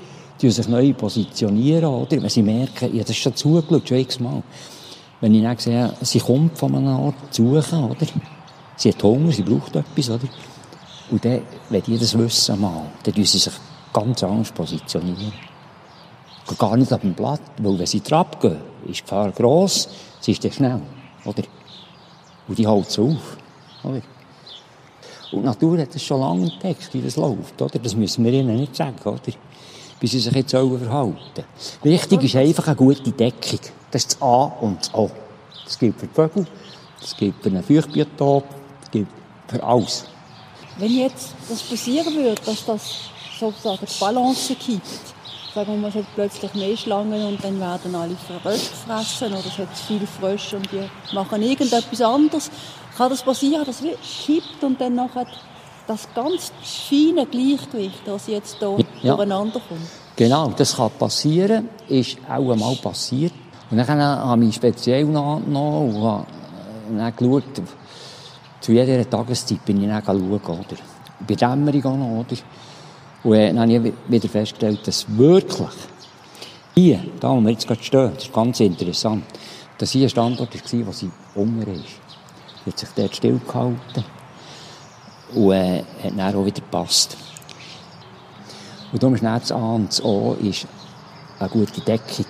die 0.42 0.50
sich 0.50 0.68
neu 0.68 0.94
positionieren, 0.94 1.86
oder? 1.86 2.22
Wenn 2.22 2.30
sie 2.30 2.42
merken, 2.42 2.96
ja, 2.96 3.02
das 3.02 3.12
ist 3.12 3.18
schon 3.18 3.36
zugeschaut, 3.36 3.88
schon 3.88 3.98
x-mal. 3.98 4.44
Wenn 5.22 5.36
ich 5.36 5.44
dann 5.44 5.58
sehe, 5.58 5.94
sie 6.02 6.20
kommt 6.20 6.58
von 6.58 6.76
einem 6.76 7.00
Ort 7.00 7.16
suchen, 7.30 7.84
oder? 7.84 8.06
Sie 8.76 8.90
hat 8.90 9.04
Hunger, 9.04 9.32
sie 9.32 9.44
braucht 9.44 9.76
etwas, 9.76 10.10
oder? 10.10 10.28
Und 11.12 11.24
dann, 11.24 11.42
wenn 11.70 11.84
die 11.84 11.98
das 11.98 12.18
wissen 12.18 12.60
mal, 12.60 12.88
dann 13.04 13.14
tun 13.14 13.26
sie 13.26 13.38
sich 13.38 13.54
ganz 13.94 14.24
anders 14.24 14.52
positionieren. 14.52 15.34
Gar 16.58 16.78
nicht 16.78 16.92
auf 16.92 17.02
dem 17.02 17.14
Blatt, 17.14 17.42
weil 17.60 17.80
wenn 17.80 17.86
sie 17.86 18.02
Trab 18.02 18.42
gehen, 18.42 18.58
ist 18.88 19.00
die 19.00 19.04
Gefahr 19.04 19.32
gross, 19.32 19.88
sie 20.20 20.32
ist 20.32 20.44
dann 20.44 20.52
schnell, 20.52 20.82
oder? 21.24 21.44
Und 22.48 22.58
die 22.58 22.68
hält 22.68 22.88
es 22.88 23.00
auf. 23.00 23.38
Oder? 23.84 24.02
Und 25.32 25.46
Natur 25.46 25.80
hat 25.80 25.96
das 25.96 26.04
schon 26.04 26.20
lange 26.20 26.52
entdeckt, 26.52 26.94
wie 26.94 27.02
das 27.02 27.16
läuft. 27.16 27.62
Oder? 27.62 27.80
Das 27.80 27.96
müssen 27.96 28.24
wir 28.24 28.34
ihnen 28.34 28.56
nicht 28.58 28.76
sagen, 28.76 28.96
oder? 29.04 29.20
wie 30.04 30.08
sie 30.08 30.20
sich 30.20 30.34
jetzt 30.34 30.52
verhalten. 30.52 31.16
Wichtig 31.82 32.24
ist 32.24 32.36
einfach 32.36 32.68
eine 32.68 32.76
gute 32.76 33.10
Deckung. 33.12 33.60
Das 33.90 34.04
ist 34.04 34.14
das 34.14 34.22
A 34.22 34.44
und 34.60 34.82
das 34.82 34.94
O. 34.94 35.10
Das 35.64 35.80
gilt 35.80 35.98
für 35.98 36.08
die 36.08 36.14
Vögel, 36.14 36.46
das 37.00 37.16
gilt 37.16 37.36
für 37.42 37.50
einen 37.50 37.64
Feuchtbiotop, 37.64 38.44
das 38.82 38.92
gilt 38.92 39.08
für 39.48 39.64
alles. 39.64 40.04
Wenn 40.78 40.92
jetzt 40.92 41.34
das 41.48 41.62
passieren 41.62 42.14
würde, 42.16 42.42
dass 42.46 42.66
das 42.66 43.00
sozusagen 43.40 43.86
die 43.86 44.00
Balance 44.00 44.56
kippt, 44.56 45.13
sagen 45.54 45.74
wir 45.74 45.78
mal, 45.78 45.88
es 45.90 45.96
hat 45.96 46.06
plötzlich 46.16 46.54
mehr 46.56 46.76
Schlangen 46.76 47.26
und 47.26 47.44
dann 47.44 47.60
werden 47.60 47.96
alle 47.96 48.16
Frösche 48.16 48.70
gefressen 48.70 49.34
oder 49.34 49.46
es 49.46 49.58
hat 49.58 49.78
viele 49.88 50.08
Frösche 50.08 50.58
und 50.58 50.68
die 50.72 50.90
machen 51.14 51.42
irgendetwas 51.42 52.02
anderes. 52.02 52.50
Kann 52.98 53.10
das 53.10 53.24
passieren, 53.24 53.64
dass 53.66 53.82
es 53.82 54.26
kippt 54.26 54.64
und 54.64 54.80
dann 54.80 54.96
nachher 54.96 55.26
das 55.88 56.08
ganz 56.14 56.52
feine 56.62 57.26
Gleichgewicht, 57.26 58.02
das 58.06 58.28
jetzt 58.28 58.58
hier 58.60 58.78
ja. 59.02 59.16
durcheinander 59.16 59.60
kommt? 59.68 59.82
Genau, 60.16 60.50
das 60.56 60.76
kann 60.76 60.92
passieren, 60.92 61.70
ist 61.88 62.18
auch 62.30 62.52
einmal 62.52 62.76
passiert. 62.76 63.34
Und 63.70 63.78
dann 63.78 64.02
habe 64.02 64.46
ich 64.46 64.56
speziell 64.56 65.06
nachgenommen 65.06 65.96
und 65.96 66.04
habe 66.04 66.26
dann 66.98 67.16
geschaut, 67.16 67.44
zu 68.60 68.72
jeder 68.72 69.10
Tageszeit 69.10 69.66
bin 69.66 69.82
ich 69.82 69.90
dann 69.90 70.04
schauen, 70.04 70.32
oder? 70.32 70.78
Bei 71.28 71.36
Dämmerung 71.36 71.86
auch 71.86 71.98
noch, 71.98 72.20
oder? 72.20 72.38
Und 73.24 73.38
dann 73.38 73.60
habe 73.60 73.88
ich 73.90 73.94
wieder 74.08 74.30
festgestellt, 74.30 74.86
dass 74.86 75.06
wirklich 75.18 75.70
hier, 76.76 77.04
da 77.20 77.30
wo 77.30 77.40
wir 77.40 77.52
jetzt 77.52 77.68
gerade 77.68 77.84
stehen, 77.84 78.12
das 78.16 78.26
ist 78.26 78.34
ganz 78.34 78.60
interessant, 78.60 79.24
dass 79.78 79.92
hier 79.92 80.08
ein 80.08 80.10
Standort 80.10 80.54
war, 80.54 80.88
wo 80.88 80.92
sie 80.92 81.12
Hunger 81.36 81.68
ist. 81.68 82.02
Sie 82.64 82.72
hat 82.72 82.80
sich 82.80 82.90
dort 82.96 83.16
stillgehalten 83.16 84.04
und 85.36 85.52
äh, 85.52 85.84
hat 86.04 86.12
dann 86.18 86.36
auch 86.36 86.46
wieder 86.46 86.62
gepasst. 86.62 87.18
Und 88.92 89.02
darum 89.02 89.16
ist 89.16 89.24
das 89.24 89.52
A 89.52 89.76
und 89.76 89.90
das 89.90 90.04
O 90.04 90.36
ist 90.42 90.68
eine 91.40 91.50
gute 91.50 91.82
Deckung. 91.82 92.26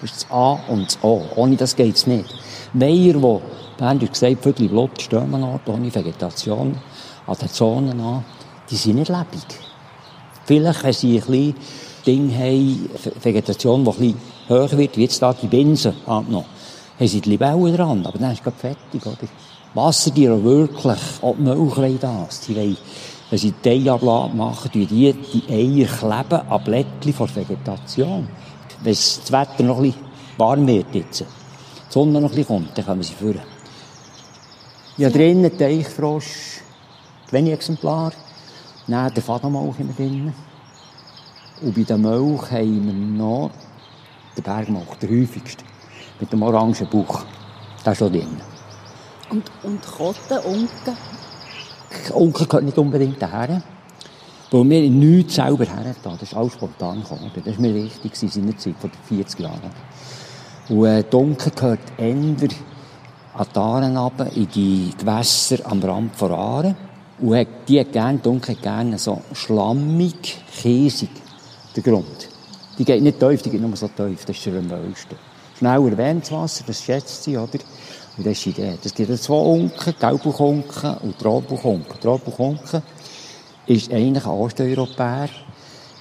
Das 0.00 0.10
ist 0.10 0.22
das 0.22 0.30
A 0.30 0.58
und 0.68 0.86
das 0.86 0.98
O. 1.02 1.22
Ohne 1.36 1.56
das 1.56 1.76
geht 1.76 1.96
es 1.96 2.06
nicht. 2.06 2.34
Weiher, 2.72 3.14
die, 3.14 3.40
Bernd 3.78 4.02
hat 4.02 4.12
gesagt, 4.12 4.42
Viertel 4.42 4.68
Blut 4.68 5.00
stehen 5.00 5.34
an 5.34 5.42
Ort, 5.42 5.68
ohne 5.68 5.94
Vegetation, 5.94 6.76
an 7.26 7.36
den 7.36 7.48
Zonen 7.48 8.00
an, 8.00 8.24
die 8.70 8.76
sind 8.76 8.96
nicht 8.96 9.08
lebendig. 9.08 9.69
Vielleicht, 10.50 10.82
wenn 10.82 10.92
sie 10.92 11.14
ein 11.14 11.20
bisschen 11.20 11.54
Ding 12.04 12.34
haben, 12.34 12.90
Vegetation, 13.22 13.84
die 13.84 13.90
ein 13.90 13.96
bisschen 13.96 14.20
höher 14.48 14.78
wird, 14.78 14.96
wie 14.96 15.02
jetzt 15.02 15.22
da 15.22 15.32
die 15.32 15.46
Binsen 15.46 15.94
angenommen, 16.08 16.46
haben 16.98 17.06
sie 17.06 17.20
die 17.20 17.30
Libellen 17.30 17.76
dran, 17.76 18.04
aber 18.04 18.18
dann 18.18 18.32
ist 18.32 18.42
es 18.44 18.52
fertig, 18.58 19.06
oder? 19.06 19.28
Wassertiere 19.74 20.42
wirklich, 20.42 20.98
auch 21.22 21.36
die 21.36 21.42
Milch 21.42 22.00
das. 22.00 22.40
Die 22.40 22.56
wollen, 22.56 22.76
wenn 23.30 23.38
sie 23.38 23.54
die 23.64 23.88
Eiablage 23.88 24.34
machen, 24.34 24.72
die 24.74 24.86
die 24.86 25.14
Eier 25.48 25.86
kleben 25.86 26.50
an 26.50 26.64
Blättchen 26.64 27.14
von 27.14 27.32
Vegetation. 27.32 28.28
Wenn 28.82 28.92
das 28.92 29.30
Wetter 29.30 29.62
noch 29.62 29.76
ein 29.76 29.82
bisschen 29.82 30.00
warm 30.36 30.66
wird 30.66 30.92
jetzt, 30.92 31.20
die 31.20 31.26
Sonne 31.90 32.20
noch 32.20 32.30
ein 32.30 32.34
bisschen 32.34 32.46
kommt, 32.46 32.76
dann 32.76 32.86
kommen 32.86 33.04
sie 33.04 33.14
führen. 33.14 33.42
Ja, 34.96 35.10
drinnen 35.10 35.56
Teichfrosch, 35.56 36.62
wenig 37.30 37.52
Exemplare. 37.52 38.14
Dann 38.86 39.14
der 39.14 39.22
Fadenmauch 39.22 39.78
immer 39.78 39.92
drin. 39.92 40.32
Und 41.62 41.74
bei 41.74 41.82
der 41.82 41.98
Milch 41.98 42.50
haben 42.50 42.86
wir 42.86 42.92
noch 42.92 43.50
den 44.36 44.42
Bergmauch, 44.42 44.96
der 44.96 45.10
häufigste. 45.10 45.64
Mit 46.18 46.32
dem 46.32 46.42
orangen 46.42 46.88
Bauch. 46.90 47.24
Der 47.84 47.92
ist 47.92 47.98
schon 47.98 48.12
drin. 48.12 48.40
Und, 49.30 49.44
und 49.62 49.86
Kotten, 49.86 50.38
Unken? 50.38 50.96
Unken 52.14 52.48
gehört 52.48 52.64
nicht 52.64 52.78
unbedingt 52.78 53.20
daher. 53.20 53.62
Weil 54.50 54.68
wir 54.68 54.90
nichts 54.90 55.36
selber 55.36 55.64
her 55.64 55.94
Das 56.02 56.22
ist 56.22 56.34
alles 56.34 56.54
spontan 56.54 57.02
gekommen. 57.02 57.30
Das 57.34 57.46
war 57.46 57.60
mir 57.60 57.74
wichtig 57.74 58.22
in 58.22 58.28
seiner 58.28 58.56
Zeit, 58.56 58.74
vor 58.80 58.90
40 59.08 59.40
Jahren. 59.40 59.70
Und 60.68 60.84
äh, 60.84 61.04
die 61.04 61.16
Unken 61.16 61.52
gehört 61.54 61.80
eher 61.96 62.14
an 63.34 63.46
die 63.54 63.58
Aaren 63.58 63.96
runter, 63.96 64.32
in 64.34 64.48
die 64.48 64.92
Gewässer 64.98 65.58
am 65.64 65.80
Rand 65.80 66.16
von 66.16 66.32
Aaren. 66.32 66.76
Und 67.20 67.36
hat, 67.36 67.48
die 67.68 67.80
hat 67.80 67.92
gerne, 67.92 68.18
dunkel 68.18 68.54
gerne 68.56 68.98
so 68.98 69.20
schlammig, 69.32 70.38
käsig, 70.60 71.10
der 71.76 71.82
Grund. 71.82 72.28
Die 72.78 72.84
geht 72.84 73.02
nicht 73.02 73.20
tief, 73.20 73.42
die 73.42 73.50
geht 73.50 73.60
nur 73.60 73.76
so 73.76 73.88
tief, 73.88 74.24
das 74.24 74.36
ist 74.36 74.46
am 74.48 74.66
meisten. 74.66 75.16
Schnell 75.58 75.88
erwärmt 75.88 76.32
Wasser, 76.32 76.64
das 76.66 76.82
schätzt 76.82 77.24
sie, 77.24 77.36
oder? 77.36 77.58
Und 78.16 78.26
das 78.26 78.38
ist 78.38 78.46
die 78.46 78.50
Idee. 78.50 78.78
Es 78.82 78.94
gibt 78.94 79.22
zwei 79.22 79.34
Unken, 79.34 79.94
Gelbuchunken 79.98 80.94
und 81.02 81.18
Traubuchunken. 81.18 82.00
Traubuchunken 82.00 82.82
ist 83.66 83.92
eigentlich 83.92 84.24
ein 84.24 84.30
Osteuropäer, 84.30 85.28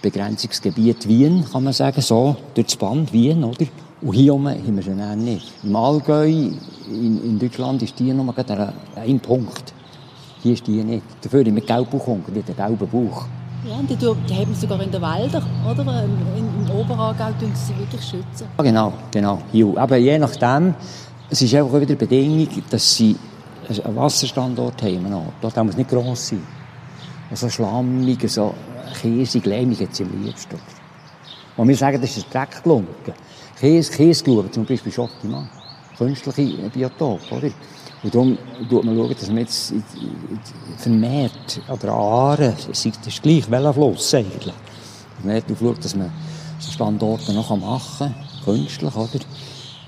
Begrenzungsgebiet 0.01 1.07
Wien, 1.07 1.45
kann 1.51 1.65
man 1.65 1.73
sagen, 1.73 2.01
so, 2.01 2.37
durch 2.53 2.67
das 2.67 2.77
Band 2.77 3.11
Wien, 3.11 3.43
oder? 3.43 3.65
Und 4.01 4.13
hier 4.13 4.33
oben 4.33 4.47
haben 4.47 4.75
wir 4.75 4.83
sie 4.83 5.15
nicht. 5.21 5.51
Im 5.63 5.75
Allgäu, 5.75 6.27
in, 6.29 7.23
in 7.23 7.37
Deutschland, 7.37 7.83
ist 7.83 7.99
die 7.99 8.13
nur 8.13 8.33
ein 8.95 9.19
Punkt. 9.19 9.73
Hier 10.41 10.53
ist 10.53 10.65
die 10.67 10.83
nicht. 10.83 11.03
Dafür 11.21 11.43
haben 11.43 11.55
wir 11.55 11.63
Gelbbuchunken, 11.63 12.33
die 12.33 12.41
hat 12.41 12.59
einen 12.59 12.77
gelben 12.77 13.09
Bauch. 13.09 13.25
Ja, 13.67 13.75
und 13.75 13.89
die, 13.89 13.95
die 13.95 14.05
haben 14.05 14.55
sogar 14.55 14.81
in 14.81 14.89
den 14.89 15.01
Wäldern, 15.01 15.43
oder? 15.69 16.03
In, 16.03 16.65
in 16.65 16.71
Oberaargau 16.71 17.31
tun 17.39 17.51
sie 17.53 17.77
wirklich 17.77 18.01
schützen. 18.01 18.47
Ja, 18.57 18.63
genau, 18.63 18.93
genau. 19.11 19.39
Aber 19.75 19.97
je 19.97 20.17
nachdem, 20.17 20.73
es 21.29 21.41
ist 21.41 21.53
einfach 21.53 21.73
wieder 21.73 21.87
die 21.87 21.95
Bedingung, 21.95 22.47
dass 22.69 22.95
sie 22.95 23.17
einen 23.83 23.95
Wasserstandort 23.97 24.81
haben. 24.81 25.13
Dort 25.41 25.57
muss 25.57 25.75
nicht 25.75 25.89
gross 25.89 26.29
sein. 26.29 26.43
So 27.33 27.49
schlammig, 27.49 28.31
so 28.31 28.53
käsig, 29.01 29.45
lehmig 29.45 29.85
sie 29.91 30.03
am 30.03 30.23
liebsten. 30.23 30.57
Und 31.57 31.67
wir 31.67 31.75
sagen, 31.75 31.99
das 31.99 32.15
ist 32.15 32.27
ein 32.27 32.31
Dreckglunken. 32.31 33.13
Käse, 33.59 33.91
Käseglauben 33.91 34.51
zum 34.53 34.65
Beispiel 34.65 34.91
ist 34.91 34.99
optimal. 34.99 35.49
künstliche 35.99 36.69
Biotop, 36.69 37.19
oder? 37.31 37.49
Und 38.01 38.15
darum 38.15 38.37
schaut 38.69 38.85
man, 38.85 38.95
schauen, 38.95 39.15
dass 39.19 39.27
man 39.27 39.37
jetzt 39.39 39.73
vermehrt, 40.77 41.61
oder 41.67 41.91
Aare, 41.91 42.55
das 42.67 42.85
ist 42.85 43.21
gleich, 43.21 43.49
welcher 43.51 43.73
Fluss 43.73 44.13
eigentlich, 44.13 44.53
vermehrt 45.19 45.45
schaut, 45.59 45.83
dass 45.83 45.95
man 45.95 46.11
so 46.59 46.71
Standorte 46.71 47.33
noch 47.33 47.55
machen 47.57 48.13
kann, 48.15 48.15
künstlich, 48.45 48.95
oder? 48.95 49.19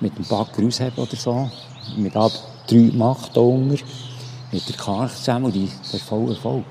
Mit 0.02 0.16
einem 0.16 0.26
Bagger 0.26 0.66
ausheben 0.66 0.98
oder 0.98 1.16
so. 1.16 1.50
Mit 1.96 2.16
ab 2.16 2.32
drei 2.68 2.92
macht 2.94 3.36
da 3.36 3.42
unten, 3.42 3.80
mit 4.52 4.68
der 4.68 4.76
Karch 4.76 5.16
zusammen 5.16 5.46
und 5.46 5.56
die, 5.56 5.70
das 5.82 5.94
ist 5.94 6.04
voll 6.04 6.30
Erfolg. 6.30 6.66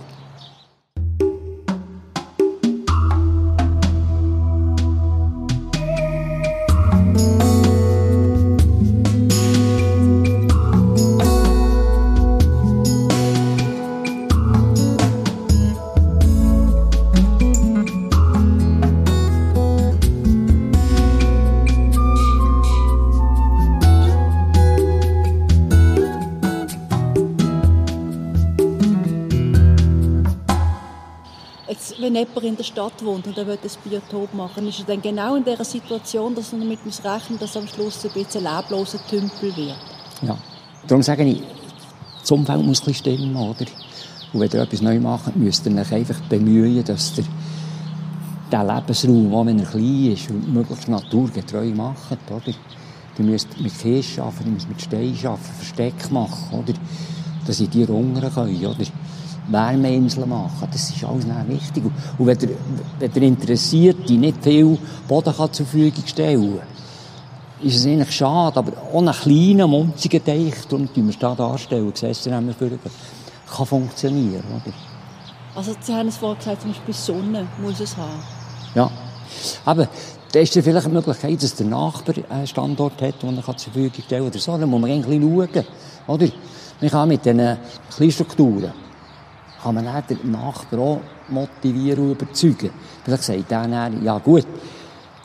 Wenn 32.00 32.17
jemand 32.17 32.43
in 32.43 32.57
der 32.57 32.65
Stadt 32.65 33.05
wohnt 33.05 33.27
und 33.27 33.39
er 33.39 33.47
will 33.47 33.59
ein 33.62 33.91
Biotop 33.91 34.35
machen, 34.35 34.67
ist 34.67 34.81
er 34.81 34.87
dann 34.87 35.03
genau 35.03 35.37
in 35.37 35.45
dieser 35.45 35.65
Situation, 35.65 36.35
dass 36.35 36.53
er 36.53 36.59
damit 36.59 36.85
muss 36.85 37.00
dass 37.00 37.57
am 37.57 37.69
Schluss 37.69 38.05
ein 38.05 38.11
bisschen 38.11 38.43
lebloser 38.43 38.99
Tümpel 39.09 39.57
wird. 39.57 39.77
Ja, 40.23 40.37
darum 40.89 41.03
sage 41.03 41.25
ich, 41.25 41.43
das 42.21 42.31
Umfeld 42.31 42.65
muss 42.65 42.87
ein 42.87 42.95
stimmen, 42.95 43.37
oder? 43.37 43.67
Und 44.33 44.41
wenn 44.41 44.50
ihr 44.50 44.62
etwas 44.62 44.83
neu 44.83 44.99
macht, 44.99 45.37
müsst 45.37 45.67
ihr 45.67 45.77
euch 45.77 45.93
einfach 45.93 46.21
bemühen, 46.23 46.85
dass 46.85 47.17
ihr 47.19 47.25
diesen 48.50 48.67
Lebensraum, 48.67 49.35
auch 49.35 49.47
wenn 49.47 49.59
er 49.61 49.67
klein 49.67 50.12
ist, 50.12 50.31
möglichst 50.31 50.89
naturgetreu 50.89 51.67
macht, 51.75 52.19
oder? 52.31 52.55
Ihr 53.19 53.25
müsst 53.25 53.61
mit 53.61 53.79
Käse 53.79 54.23
arbeiten, 54.23 54.47
ihr 54.47 54.53
müsst 54.53 54.69
mit 54.69 54.81
Stein 54.81 55.17
arbeiten, 55.25 55.43
Versteck 55.59 56.11
machen, 56.11 56.59
oder? 56.59 56.75
Dass 57.47 57.61
ihr 57.61 57.69
die 57.69 57.87
hungern 57.87 58.33
können, 58.33 58.67
oder? 58.67 58.87
Wärmeinseln 59.50 60.28
machen. 60.28 60.69
Das 60.71 60.90
ist 60.90 61.04
alles 61.04 61.26
wichtig. 61.49 61.85
Und 62.19 62.26
wenn 62.26 62.38
der, 62.38 62.50
wenn 62.99 63.12
der 63.12 63.23
Interessierte 63.23 64.12
nicht 64.12 64.42
viel 64.42 64.78
Boden 65.09 65.35
kann 65.35 65.52
zur 65.52 65.66
Verfügung 65.66 66.04
stellen 66.07 66.59
kann, 66.59 67.66
ist 67.66 67.76
es 67.76 67.87
eigentlich 67.87 68.12
schade. 68.12 68.59
Aber 68.59 68.73
ohne 68.92 69.11
einen 69.11 69.21
kleinen, 69.21 69.71
munzigen 69.71 70.25
Teich, 70.25 70.54
darum 70.69 70.92
tun 70.92 71.07
wir 71.07 71.11
es 71.11 71.19
hier 71.19 71.35
darstellen, 71.35 71.92
gesessen 71.92 72.35
haben 72.35 72.47
wir 72.47 72.78
kann 73.50 73.66
funktionieren. 73.66 74.45
Oder? 74.49 74.73
Also 75.54 75.75
Sie 75.80 75.92
haben 75.92 76.09
es 76.09 76.16
vorhin 76.16 76.38
gesagt, 76.38 76.62
zum 76.62 76.71
Beispiel 76.71 76.95
Sonne 76.95 77.47
muss 77.61 77.80
es 77.80 77.97
haben. 77.97 78.23
Ja. 78.75 78.90
Aber 79.64 79.88
da 80.33 80.38
ist 80.38 80.54
ja 80.54 80.62
vielleicht 80.62 80.87
eine 80.87 80.95
Möglichkeit, 80.95 81.42
dass 81.42 81.54
der 81.57 81.66
Nachbar 81.66 82.14
einen 82.28 82.47
Standort 82.47 83.02
hat, 83.02 83.23
den 83.23 83.37
er 83.37 83.42
zur 83.42 83.73
Verfügung 83.73 84.02
stellen 84.04 84.23
kann 84.23 84.30
oder 84.30 84.38
so. 84.38 84.57
Da 84.57 84.66
muss 84.66 84.80
man 84.80 84.90
ein 84.90 85.02
bisschen 85.02 85.23
schauen. 85.23 85.66
Oder? 86.07 86.28
Man 86.80 86.90
kann 86.90 87.09
mit 87.09 87.25
diesen 87.25 87.59
Kleinstrukturen 87.95 88.73
kann 89.62 89.75
man 89.75 89.85
dann 89.85 90.02
den 90.09 90.31
Nachbarn 90.31 90.81
auch 90.81 91.00
motivieren 91.29 92.05
und 92.05 92.12
überzeugen. 92.12 92.71
Vielleicht 93.05 93.23
sagt 93.23 93.50
der 93.50 93.69
dann, 93.69 94.02
ja 94.02 94.19
gut, 94.19 94.47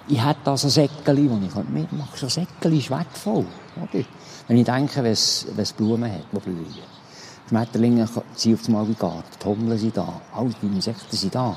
ich 0.07 0.23
hätte 0.23 0.39
da 0.43 0.57
so 0.57 0.69
Säckchen, 0.69 1.29
wo 1.29 1.35
ich 1.45 1.69
mitmachen 1.69 2.09
kann. 2.09 2.19
So 2.19 2.27
Säckchen 2.27 2.77
ist 2.77 2.89
wertvoll. 2.89 3.45
Oder? 3.77 4.05
Wenn 4.47 4.57
ich 4.57 4.65
denke, 4.65 5.03
wenn 5.03 5.11
es, 5.11 5.73
Blumen 5.75 6.11
hat, 6.11 6.21
die 6.31 6.39
blühen. 6.39 6.65
Schmetterlinge 7.47 8.07
sind 8.35 8.59
auf 8.59 8.67
einmal 8.67 8.85
im 8.85 8.97
Garten, 8.97 9.23
die 9.39 9.45
Hummeln 9.45 9.77
sind 9.77 9.95
da, 9.95 10.21
alle 10.33 10.49
die 10.61 10.65
Insekten 10.65 11.15
sind 11.15 11.35
da. 11.35 11.55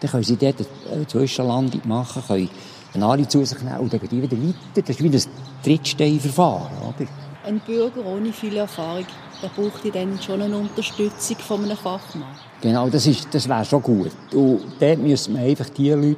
Dann 0.00 0.10
können 0.10 0.22
sie 0.22 0.36
dort 0.36 0.56
eine 0.92 1.06
Zwischenlandung 1.06 1.80
machen, 1.84 2.22
können 2.26 2.50
eine 2.92 3.06
Nahrung 3.06 3.28
zu 3.28 3.44
sich 3.44 3.58
nehmen 3.62 3.78
und 3.78 3.92
dann 3.92 4.00
gehen 4.00 4.10
die 4.10 4.22
wieder 4.22 4.36
weiter. 4.36 4.82
Das 4.82 4.90
ist 4.90 5.02
wie 5.02 5.08
ein 5.08 5.22
Trittsteinverfahren. 5.62 6.78
Oder? 6.82 7.08
Ein 7.46 7.60
Bürger 7.60 8.04
ohne 8.04 8.32
viel 8.32 8.56
Erfahrung 8.56 9.06
da 9.42 9.48
braucht 9.54 9.94
dann 9.94 10.20
schon 10.20 10.42
eine 10.42 10.56
Unterstützung 10.56 11.36
von 11.38 11.64
einem 11.64 11.76
Fachmann. 11.76 12.34
Genau, 12.60 12.88
das, 12.88 13.08
das 13.30 13.48
wäre 13.48 13.64
schon 13.64 13.82
gut. 13.82 14.12
Und 14.32 14.60
dort 14.80 14.98
müssen 14.98 15.34
wir 15.34 15.42
einfach 15.42 15.68
die 15.70 15.90
Leute 15.90 16.16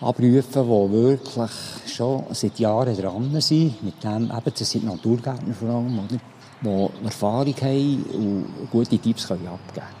abrufen, 0.00 0.42
die 0.64 0.92
wirklich 0.92 1.50
schon 1.86 2.24
seit 2.32 2.58
Jahren 2.58 2.96
dran 2.96 3.40
sind, 3.40 3.82
mit 3.82 4.02
dem, 4.02 4.24
eben, 4.24 4.52
das 4.58 4.70
sind 4.70 4.84
Naturgärtner 4.84 5.54
vor 5.54 5.68
allem, 5.68 5.98
oder? 5.98 6.20
die 6.62 7.04
Erfahrung 7.04 7.54
haben 7.62 8.04
und 8.12 8.70
gute 8.70 8.98
Tipps 8.98 9.26
können 9.26 9.46
abgeben 9.46 9.74
können. 9.74 10.00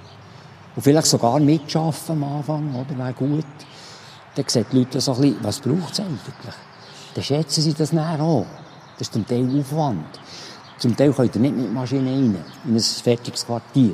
Und 0.76 0.82
vielleicht 0.82 1.06
sogar 1.06 1.40
mitschaffen 1.40 2.22
am 2.22 2.36
Anfang, 2.36 2.74
oder? 2.74 2.98
Wäre 2.98 3.12
gut. 3.14 3.44
Dann 4.34 4.44
sehen 4.46 4.66
die 4.70 4.78
Leute 4.78 5.00
so 5.00 5.12
ein 5.14 5.20
bisschen, 5.20 5.44
was 5.44 5.60
braucht 5.60 5.92
es 5.92 6.00
eigentlich? 6.00 6.54
Dann 7.14 7.24
schätzen 7.24 7.62
sie 7.62 7.74
das 7.74 7.92
näher 7.92 8.20
an. 8.20 8.46
Das 8.98 9.08
ist 9.08 9.12
zum 9.14 9.26
Teil 9.26 9.48
Aufwand. 9.58 10.04
Zum 10.80 10.96
Teil 10.96 11.12
könnt 11.12 11.34
ihr 11.34 11.42
nicht 11.42 11.54
mit 11.54 11.74
Maschinen 11.74 12.06
rein, 12.06 12.44
in 12.64 12.74
ein 12.74 12.80
fertiges 12.80 13.44
Quartier, 13.44 13.92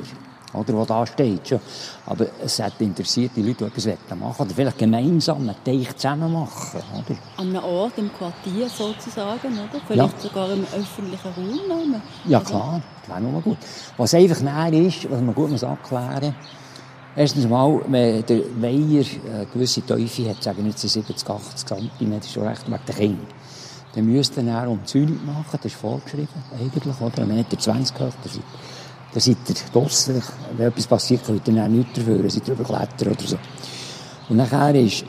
oder, 0.53 0.73
wo 0.73 0.85
da 0.85 1.05
steht 1.05 1.45
schon. 1.45 1.59
Aber 2.05 2.27
es 2.41 2.59
hat 2.59 2.79
interessierte 2.79 3.41
Leute, 3.41 3.69
die 3.69 3.89
etwas 3.89 4.17
machen 4.17 4.45
oder 4.45 4.55
vielleicht 4.55 4.77
gemeinsam 4.77 5.41
einen 5.41 5.55
Teich 5.65 5.93
zusammen 5.97 6.31
machen. 6.31 6.81
Oder? 6.93 7.17
An 7.35 7.49
einem 7.49 7.63
Ort, 7.65 7.97
im 7.97 8.09
Quartier 8.13 8.69
sozusagen, 8.69 9.51
oder? 9.51 9.81
Vielleicht 9.85 10.13
ja. 10.15 10.29
sogar 10.29 10.49
im 10.49 10.63
öffentlichen 10.63 11.33
Raum 11.35 11.77
nehmen. 11.77 12.01
Ja 12.25 12.39
klar, 12.39 12.81
das 13.01 13.09
wäre 13.09 13.21
nur 13.21 13.41
gut. 13.41 13.57
Was 13.97 14.13
einfach 14.13 14.39
näher 14.39 14.87
ist, 14.87 15.11
was 15.11 15.21
man 15.21 15.35
gut 15.35 15.51
muss 15.51 15.65
abklären 15.65 16.33
muss, 16.37 16.47
Erstens 17.17 17.47
mal, 17.47 17.81
wenn 17.87 18.23
der 18.27 18.41
Weiher 18.61 19.03
eine 19.33 19.47
gewisse 19.47 19.83
Teufel 19.83 20.29
hat, 20.29 20.43
sagen 20.43 20.67
jetzt 20.67 20.87
70, 20.87 21.27
80 21.27 21.65
cm, 21.99 22.13
ist 22.19 22.31
schon 22.31 22.47
recht 22.47 22.67
wegen 22.67 22.79
der 22.87 22.95
Kinder 22.95 23.25
dann 23.97 24.05
müsst 24.05 24.37
ihr 24.37 24.67
um 24.69 24.85
Zündung 24.85 25.25
machen, 25.25 25.45
das 25.51 25.65
ist 25.65 25.75
vorgeschrieben, 25.75 26.27
eigentlich, 26.53 27.01
oder? 27.01 27.27
Wenn 27.27 27.39
ihr 27.39 27.49
20 27.49 27.95
hoch, 27.95 27.99
dann 27.99 28.31
seid, 28.31 28.43
dann 29.11 29.21
seid 29.21 29.37
ihr 29.49 29.55
draussen, 29.73 30.21
wenn 30.55 30.67
etwas 30.67 30.85
passiert, 30.85 31.25
könnt 31.25 31.47
ihr 31.47 31.55
dann 31.55 31.71
nichts 31.71 31.93
dafür, 31.95 32.19
dann 32.19 32.29
seid 32.29 32.47
ihr 32.47 32.53
überklettern 32.53 33.07
oder 33.07 33.27
so. 33.27 33.37
Und 34.29 34.37
nachher 34.37 34.75
ist, 34.75 35.03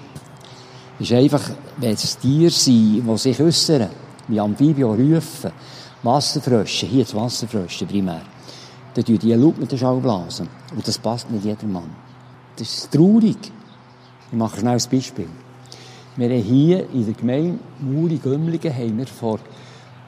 ist 0.98 1.12
einfach, 1.12 1.50
wenn 1.76 1.92
es 1.92 2.16
Tiere 2.16 2.50
sind, 2.50 3.06
die 3.06 3.16
sich 3.18 3.38
äußern, 3.38 3.90
wie 4.26 4.40
Amphibien 4.40 4.88
rufen, 4.88 5.52
Wasserfrösche, 6.02 6.86
hier 6.86 7.04
das 7.04 7.14
Wasserfrösche 7.14 7.84
primär, 7.84 8.22
dann 8.94 9.04
tun 9.04 9.18
die 9.18 9.34
Lupe 9.34 9.60
mit 9.60 9.70
der 9.70 9.76
Schaublasen. 9.76 10.48
Und 10.74 10.88
das 10.88 10.96
passt 10.96 11.30
nicht 11.30 11.44
jedermann. 11.44 11.90
Das 12.56 12.72
ist 12.72 12.90
traurig. 12.90 13.52
Ich 14.30 14.38
mache 14.38 14.60
schnell 14.60 14.78
ein 14.78 14.90
Beispiel. 14.90 15.28
Wir 16.18 16.30
haben 16.30 16.42
hier 16.42 16.90
in 16.90 17.04
der 17.04 17.14
Gemeinde 17.14 17.60
Muri-Gümligen 17.78 18.74
haben 18.74 18.98
wir 18.98 19.06
vor 19.06 19.38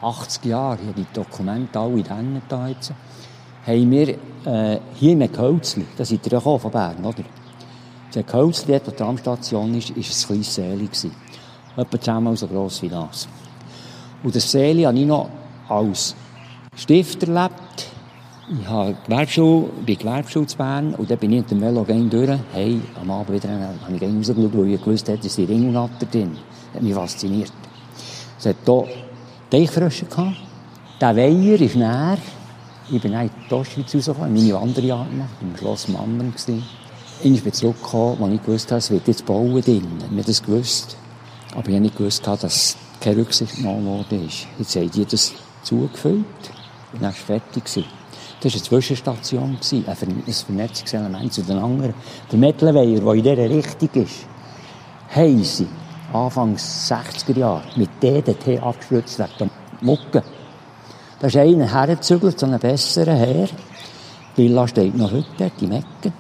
80 0.01 0.45
Jahren, 0.45 0.81
ich 0.83 0.89
habe 0.89 1.01
die 1.03 1.15
Dokumente 1.15 1.79
alle 1.79 2.01
in 2.01 2.43
da 2.49 2.67
jetzt, 2.67 2.93
haben 3.65 3.91
wir 3.93 4.09
äh, 4.45 4.81
hier 4.97 5.13
in 5.13 5.31
Kölzli, 5.31 5.87
da 5.97 6.05
seid 6.05 6.27
ihr 6.27 6.33
ja 6.33 6.41
von 6.41 6.59
Bern, 6.69 7.05
oder? 7.05 7.23
Der 8.13 8.25
Kölzli, 8.25 8.73
dort, 8.73 8.89
die 8.89 8.97
Tramstation 8.97 9.73
ist, 9.73 9.91
war 9.91 9.97
ein 9.97 10.03
kleines 10.03 10.53
Seeli. 10.53 10.89
Etwa 11.77 12.01
zehnmal 12.01 12.37
so 12.37 12.49
gross 12.49 12.83
wie 12.83 12.89
das. 12.89 13.29
Und 14.25 14.35
das 14.35 14.51
Seeli 14.51 14.83
habe 14.83 14.99
ich 14.99 15.07
noch 15.07 15.31
als 15.69 16.17
Stift 16.75 17.23
erlebt, 17.23 17.87
ich 18.51 18.69
habe 18.69 18.97
Gewerbeschule, 19.07 19.69
bin 19.87 19.99
Gewerbeschule 19.99 20.47
zu 20.47 20.57
Bern 20.57 20.95
und 20.95 21.09
dann 21.09 21.19
bin 21.19 21.33
ich 21.33 21.39
mit 21.43 21.51
dem 21.53 21.61
Velo 21.61 21.85
durch. 21.85 22.39
Hey, 22.53 22.81
am 23.01 23.11
Abend 23.11 23.37
wieder 23.37 23.49
habe 23.49 23.95
ich 23.95 24.03
rausgeschaut, 24.03 24.57
weil 24.57 24.75
ich 24.75 24.83
gewusst 24.83 25.09
habe, 25.09 25.19
dass 25.19 25.37
die 25.37 25.45
Ringelnatter 25.45 26.07
drin. 26.07 26.33
Das 26.33 26.75
hat 26.75 26.83
mich 26.83 26.95
fasziniert. 26.95 27.53
Es 28.39 28.47
hat 28.47 28.57
hier 28.65 28.85
Teichfrösche 29.51 30.07
gehabt. 30.07 30.37
Der 31.01 31.17
Weiher 31.17 31.61
ist 31.61 31.77
näher. 31.77 32.19
Ich 32.91 33.01
bin 33.01 33.13
in 33.13 33.31
die 33.49 33.55
Ostschweiz 33.55 33.95
rausgekommen, 33.95 34.35
meine 34.35 34.55
Wanderjahre 34.55 35.09
gemacht, 35.09 35.31
im 35.41 35.57
Schloss 35.57 35.87
Mammern. 35.87 36.35
Ich 37.23 37.45
bin 37.45 37.53
zurückgekommen, 37.53 38.23
als 38.23 38.33
ich 38.33 38.43
gewusst 38.43 38.71
habe, 38.73 38.79
es 38.79 38.91
wird 38.91 39.07
jetzt 39.07 39.27
bauen 39.27 39.61
drin. 39.61 39.87
Ich 39.99 40.11
habe 40.11 40.23
das 40.23 40.43
gewusst. 40.43 40.97
Aber 41.55 41.69
ich 41.69 41.75
habe 41.75 41.83
nicht 41.83 41.97
gewusst, 41.97 42.27
dass 42.27 42.77
keine 43.01 43.19
Rücksicht 43.19 43.57
genommen 43.57 44.05
ist. 44.27 44.47
Jetzt 44.59 44.75
haben 44.75 44.91
die 44.91 45.05
das 45.05 45.33
zugefüllt 45.63 46.25
und 46.93 47.01
dann 47.01 47.03
war 47.03 47.11
es 47.11 47.19
fertig. 47.19 47.85
Das 48.43 48.55
war 48.55 48.59
eine 48.59 48.63
Zwischenstation, 48.63 49.59
ein 49.87 50.35
Vernetzungselement 50.35 51.33
zu 51.33 51.43
den 51.43 51.59
anderen. 51.59 51.95
Der 52.33 52.39
Mettelweier, 52.39 53.01
der 53.01 53.13
in 53.13 53.23
dieser 53.23 53.51
Richtung 53.51 54.03
ist, 54.03 54.27
haben 55.11 55.45
sie 55.45 55.69
Anfangs 56.13 56.91
60er 56.91 57.39
Jahre 57.39 57.63
mit 57.77 57.91
DDT 58.03 58.61
abgespritzt 58.61 59.19
wegen 59.19 59.31
der 59.39 59.51
Mucke. 59.83 60.25
Da 61.21 61.27
ist 61.27 61.37
einer 61.37 61.71
hergezügelt, 61.71 62.41
so 62.41 62.47
einen 62.47 62.59
besseren 62.59 63.17
Herr. 63.17 63.49
Die 64.37 64.45
Villa 64.45 64.67
steht 64.67 64.97
noch 64.97 65.13
heute 65.13 65.27
dort, 65.37 65.53
die 65.61 65.67
Mecke. 65.67 65.85
Der 66.03 66.13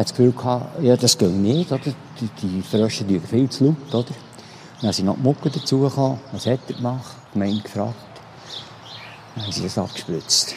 hat 0.00 0.10
das 0.10 0.10
Gefühl 0.14 0.32
gehabt, 0.32 0.80
ja, 0.80 0.96
das 0.96 1.18
geht 1.18 1.32
nicht, 1.32 1.72
oder? 1.72 1.80
Die, 2.20 2.28
die 2.40 2.62
Frösche 2.62 3.06
tun 3.06 3.20
viel 3.20 3.50
zu 3.50 3.64
laut, 3.64 3.76
oder? 3.92 4.14
Dann 4.80 4.92
sind 4.92 5.06
noch 5.06 5.16
die 5.16 5.22
Mucke 5.22 5.50
dazugekommen. 5.50 6.20
Was 6.30 6.46
hat 6.46 6.60
er 6.68 6.74
gemacht? 6.74 7.16
Die 7.30 7.38
Gemeinde 7.38 7.62
gefragt. 7.62 7.96
Dann 9.34 9.44
haben 9.44 9.52
sie 9.52 9.64
das 9.64 9.76
abgespritzt. 9.76 10.54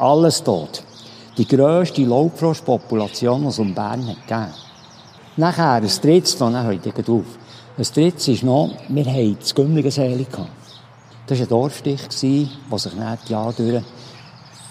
Alles 0.00 0.42
tot. 0.42 0.82
Die 1.36 1.46
grösste 1.46 2.02
Laubfrostpopulation, 2.04 3.42
die 3.42 3.48
es 3.48 3.58
um 3.58 3.74
Bern 3.74 4.06
hat 4.08 4.26
gegeben. 4.26 4.54
Nachher, 5.36 5.72
ein 5.72 5.86
drittes, 5.86 6.38
dann 6.38 6.62
hört 6.62 6.86
ihr 6.86 6.94
auf. 7.14 7.24
Ein 7.76 7.84
drittes 7.84 8.28
ist 8.28 8.42
noch, 8.42 8.70
wir 8.88 9.04
hatten 9.04 9.36
das 9.38 9.54
Gümmligenseele 9.54 10.24
gehabt. 10.24 10.48
Das 11.26 11.38
war 11.38 11.44
ein 11.44 11.48
Dorfstich, 11.50 12.00
der 12.00 12.78
sich 12.78 12.94
nach 12.94 13.18
die 13.26 13.32
Jahre 13.32 13.52
durch, 13.52 13.84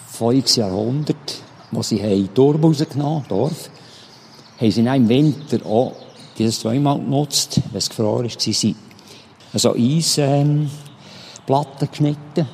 voriges 0.07 0.55
Jahrhundert, 0.55 1.35
wo 1.69 1.83
sie 1.83 2.01
haben 2.01 2.33
Turm 2.33 2.63
rausgenommen 2.63 3.23
Dorf, 3.29 3.69
haben 4.59 4.71
sie 4.71 4.83
dann 4.83 4.95
im 4.95 5.09
Winter 5.09 5.63
auch 5.63 5.93
dieses 6.39 6.59
zweimal 6.59 6.97
genutzt, 6.97 7.61
wenn 7.69 7.77
es 7.77 7.87
gefroren 7.87 8.27
war, 8.27 8.73
also 9.53 9.75
Eisplatten 9.75 10.71
ähm, 11.47 11.89
geschnitten 11.91 12.47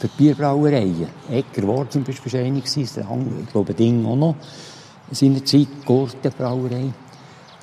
für 0.00 0.08
Bierbrauereien. 0.08 1.08
Egger 1.30 1.68
war 1.68 1.88
zum 1.90 2.02
Beispiel 2.04 2.40
einer, 2.40 2.60
der 2.60 3.10
andere, 3.10 3.40
ich 3.42 3.52
glaube, 3.52 3.74
Ding 3.74 4.04
auch 4.06 4.16
noch, 4.16 4.34
in 5.10 5.14
seiner 5.14 5.44
Zeit, 5.44 5.68
Gurtenbrauerei. 5.84 6.84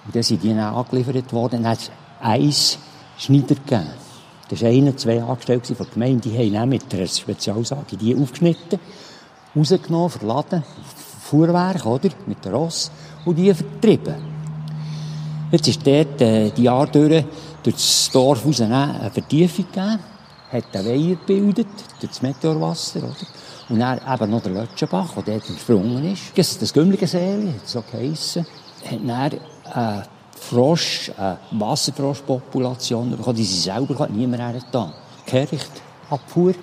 Und 0.06 0.16
dann 0.16 0.24
sind 0.24 0.44
die 0.44 0.50
dann 0.50 0.60
angeliefert 0.60 1.34
worden, 1.34 1.64
dann 1.64 1.72
hat 1.72 1.80
es 1.80 1.92
Eisschneider 2.22 3.56
gegeben. 3.56 3.88
Das 4.50 4.62
war 4.62 4.70
einer, 4.70 4.96
zwei 4.96 5.22
Angestellte 5.22 5.76
von 5.76 5.88
der 5.88 5.94
Gemeinde, 5.94 6.30
die 6.30 6.38
haben 6.38 6.54
dann 6.54 6.70
mit 6.70 6.94
einer 6.94 7.08
Spezialsage 7.08 7.98
die 7.98 8.16
aufgeschnitten, 8.16 8.80
rausgenommen, 9.56 10.10
verladen, 10.10 10.64
Fuhrwerk, 11.22 11.86
oder, 11.86 12.10
mit 12.28 12.46
dem 12.46 12.54
Ross, 12.54 12.92
und 13.26 13.36
die 13.36 13.52
vertrieben. 13.54 14.16
Jetzt 15.52 15.68
ist 15.68 15.86
dort 15.86 16.22
äh, 16.22 16.52
die 16.52 16.64
Jahre 16.64 16.92
durch, 16.92 17.26
durch 17.64 17.76
das 17.76 18.10
Dorf 18.14 18.46
raus 18.46 18.62
eine 18.62 19.10
Vertiefung 19.12 19.66
gegeben, 19.66 20.00
hat 20.52 20.76
einen 20.76 20.86
Weiher 20.86 21.16
gebildet, 21.16 21.68
durch 22.00 22.12
das 22.12 22.22
Meteorwasser, 22.22 23.00
oder? 23.00 23.16
Und 23.70 23.80
dann 23.80 24.00
eben 24.14 24.32
noch 24.32 24.42
der 24.42 24.54
Lötschenbach, 24.54 25.14
der 25.14 25.24
dort 25.24 25.50
entsprungen 25.50 26.14
ist. 26.14 26.38
Das, 26.62 26.74
Gümmligenseeli, 26.74 27.54
hat 27.54 27.68
so 27.68 27.84
geheissen, 27.92 28.46
hat 28.86 29.00
dann 29.06 29.40
eine 29.74 30.04
Frosch, 30.40 31.12
eine 31.18 31.38
Wasserfroschpopulation 31.52 33.12
bekommen, 33.12 33.36
die 33.36 33.44
sie 33.44 33.60
selber 33.60 34.00
hat 34.00 34.12
niemand 34.12 34.42
hergetan. 34.42 34.94
Kehricht, 35.26 35.72
Abfuhr, 36.10 36.54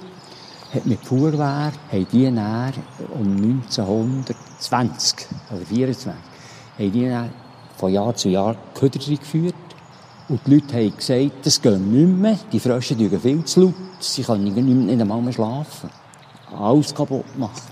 hat 0.73 0.87
mit 0.87 1.05
Fuhrwehr, 1.05 1.73
haben 1.93 2.07
die 2.11 2.25
dann 2.25 2.73
um 3.13 3.37
1920 3.37 5.27
oder 5.51 5.67
24, 5.67 6.13
haben 6.79 6.93
die 6.93 7.09
dann 7.09 7.31
von 7.77 7.93
Jahr 7.93 8.15
zu 8.15 8.29
Jahr 8.31 8.57
Köder 8.75 8.99
geführt. 8.99 9.55
Und 10.29 10.41
die 10.47 10.55
Leute 10.55 10.75
haben 10.75 10.97
gesagt, 10.97 11.47
das 11.47 11.61
geht 11.61 11.79
nicht 11.79 12.09
mehr, 12.09 12.39
die 12.51 12.59
Frösche 12.59 12.97
tun 12.97 13.21
viel 13.21 13.45
zu 13.45 13.61
laut, 13.61 13.75
sie 14.01 14.23
können 14.23 14.45
nicht, 14.45 14.57
nicht 14.57 15.01
einmal 15.01 15.21
mehr 15.21 15.33
schlafen. 15.33 15.91
Alles 16.59 16.95
kaputt 16.95 17.31
gemacht. 17.35 17.63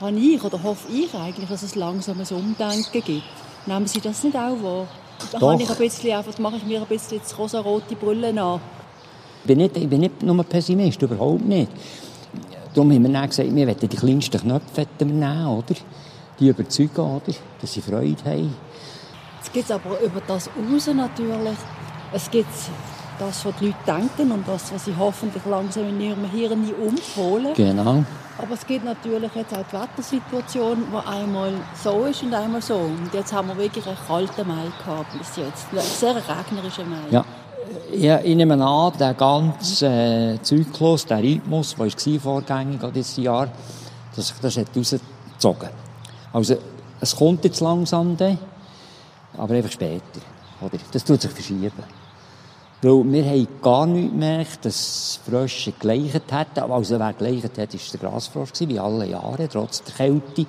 Habe 0.00 0.16
ich 0.16 0.42
oder 0.42 0.62
hoffe 0.62 0.90
ich 0.90 1.12
eigentlich, 1.14 1.48
dass 1.48 1.62
es 1.62 1.74
langsam 1.74 2.18
ein 2.20 2.36
Umdenken 2.36 3.02
gibt? 3.02 3.22
Nehmen 3.66 3.86
Sie 3.86 4.00
das 4.00 4.22
nicht 4.22 4.36
auch 4.36 4.62
wahr? 4.62 4.86
Da 5.32 5.38
Doch. 5.38 5.60
ich 5.60 5.68
ein 5.68 5.76
bisschen, 5.76 6.16
einfach, 6.16 6.38
mache 6.38 6.56
ich 6.56 6.64
mir 6.64 6.80
ein 6.80 6.86
bisschen 6.86 7.18
jetzt 7.18 7.36
rosa-rote 7.36 7.96
Brille 7.96 8.28
an. 8.40 8.60
Ich 9.42 9.46
bin, 9.46 9.58
nicht, 9.58 9.76
ich 9.76 9.88
bin 9.88 10.00
nicht 10.00 10.22
nur 10.22 10.42
Pessimist, 10.44 11.02
überhaupt 11.02 11.44
nicht. 11.44 11.70
Darum 12.72 12.92
haben 12.92 13.02
wir 13.02 13.12
dann 13.12 13.28
gesagt, 13.28 13.54
wir 13.54 13.66
wollen 13.66 13.78
die 13.80 13.88
kleinsten 13.88 14.40
Knöpfe 14.40 14.86
nehmen, 15.00 15.46
oder? 15.46 15.74
Die 16.38 16.48
überzeugen, 16.48 17.00
oder? 17.00 17.34
Dass 17.60 17.72
sie 17.72 17.80
Freude 17.80 18.24
haben. 18.24 18.54
Es 19.58 19.66
gibt 19.66 19.72
aber 19.72 20.00
über 20.00 20.20
das 20.24 20.48
raus 20.48 20.86
natürlich. 20.94 21.58
Es 22.12 22.30
gibt 22.30 22.46
das, 23.18 23.44
was 23.44 23.54
die 23.60 23.66
Leute 23.66 23.76
denken 23.88 24.30
und 24.30 24.46
das, 24.46 24.72
was 24.72 24.84
sie 24.84 24.94
hoffentlich 24.96 25.44
langsam 25.46 25.88
in 25.88 26.00
ihrem 26.00 26.30
Hirn 26.30 26.64
umholen. 26.74 27.54
Genau. 27.56 28.04
Aber 28.40 28.54
es 28.54 28.64
gibt 28.64 28.84
natürlich 28.84 29.34
jetzt 29.34 29.52
auch 29.52 29.64
die 29.68 29.76
Wettersituation, 29.76 30.84
die 30.92 31.08
einmal 31.08 31.54
so 31.74 32.04
ist 32.04 32.22
und 32.22 32.34
einmal 32.34 32.62
so. 32.62 32.76
Und 32.76 33.12
jetzt 33.12 33.32
haben 33.32 33.48
wir 33.48 33.58
wirklich 33.58 33.84
einen 33.84 33.96
kalten 34.06 34.46
Mai 34.46 34.70
gehabt 34.78 35.18
bis 35.18 35.36
jetzt. 35.36 35.66
Ein 35.72 35.80
sehr 35.80 36.14
regnerischer 36.14 36.84
Mai. 36.84 37.10
Ja. 37.10 37.24
Ja, 37.92 38.20
ich 38.20 38.36
nehme 38.36 38.64
an, 38.64 38.92
der 38.98 39.14
ganze 39.14 39.86
äh, 39.86 40.38
Zyklus, 40.40 41.04
der 41.04 41.18
Rhythmus, 41.18 41.74
der 41.74 41.86
war 41.86 42.20
vorgängig 42.20 42.80
dieses 42.94 43.16
Jahr, 43.16 43.48
dass 44.14 44.28
sich 44.28 44.36
das 44.40 44.56
hat 44.56 44.68
rausgezogen 44.76 45.68
Also, 46.32 46.56
es 47.00 47.16
kommt 47.16 47.44
jetzt 47.44 47.60
langsam, 47.60 48.16
dann, 48.16 48.38
aber 49.38 49.54
einfach 49.54 49.72
später. 49.72 50.20
Oder? 50.60 50.78
Das 50.92 51.04
tut 51.04 51.20
sich 51.20 51.30
verschieben. 51.30 51.72
Weil 52.80 53.12
wir 53.12 53.24
haben 53.24 53.48
gar 53.60 53.86
nicht 53.86 54.10
gemerkt, 54.10 54.64
dass 54.64 55.18
Frösche 55.28 55.72
geleicht 55.72 56.30
hätten. 56.30 56.70
Also 56.70 56.98
wer 56.98 57.12
geleicht 57.12 57.58
hat, 57.58 57.58
war 57.58 57.66
der 57.66 58.00
Grasfrosch, 58.00 58.52
wie 58.60 58.78
alle 58.78 59.06
Jahre, 59.06 59.48
trotz 59.48 59.82
der 59.82 59.94
Kälte. 59.94 60.46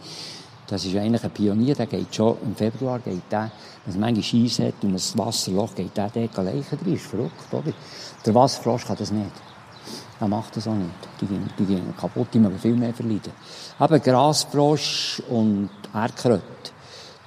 Das 0.67 0.85
ist 0.85 0.95
eigentlich 0.95 1.23
ein 1.23 1.31
Pionier, 1.31 1.73
der 1.73 1.87
geht 1.87 2.13
schon 2.13 2.37
im 2.43 2.55
Februar, 2.55 2.99
geht 2.99 3.23
der, 3.31 3.51
wenn 3.85 3.93
es 3.93 3.99
manchmal 3.99 4.23
Scheiss 4.23 4.59
hat 4.59 4.75
und 4.83 4.93
ein 4.93 5.17
Wasserloch, 5.17 5.73
geht 5.73 5.97
der 5.97 6.11
dort 6.13 6.37
leichen 6.37 6.77
drin. 6.77 6.93
ist 6.93 7.07
verrückt, 7.07 7.51
oder? 7.51 7.73
Der 8.23 8.35
Wasserfrosch 8.35 8.85
kann 8.85 8.97
das 8.97 9.11
nicht. 9.11 9.31
Er 10.19 10.27
macht 10.27 10.55
das 10.55 10.67
auch 10.67 10.75
nicht. 10.75 10.91
Die 11.19 11.25
gehen, 11.25 11.49
die 11.57 11.65
gehen 11.65 11.95
kaputt, 11.97 12.27
die 12.31 12.39
müssen 12.39 12.59
viel 12.59 12.75
mehr 12.75 12.93
verleiden. 12.93 13.33
Aber 13.79 13.97
Grasfrosch 13.99 15.23
und 15.29 15.71
Erdkröte, 15.91 16.43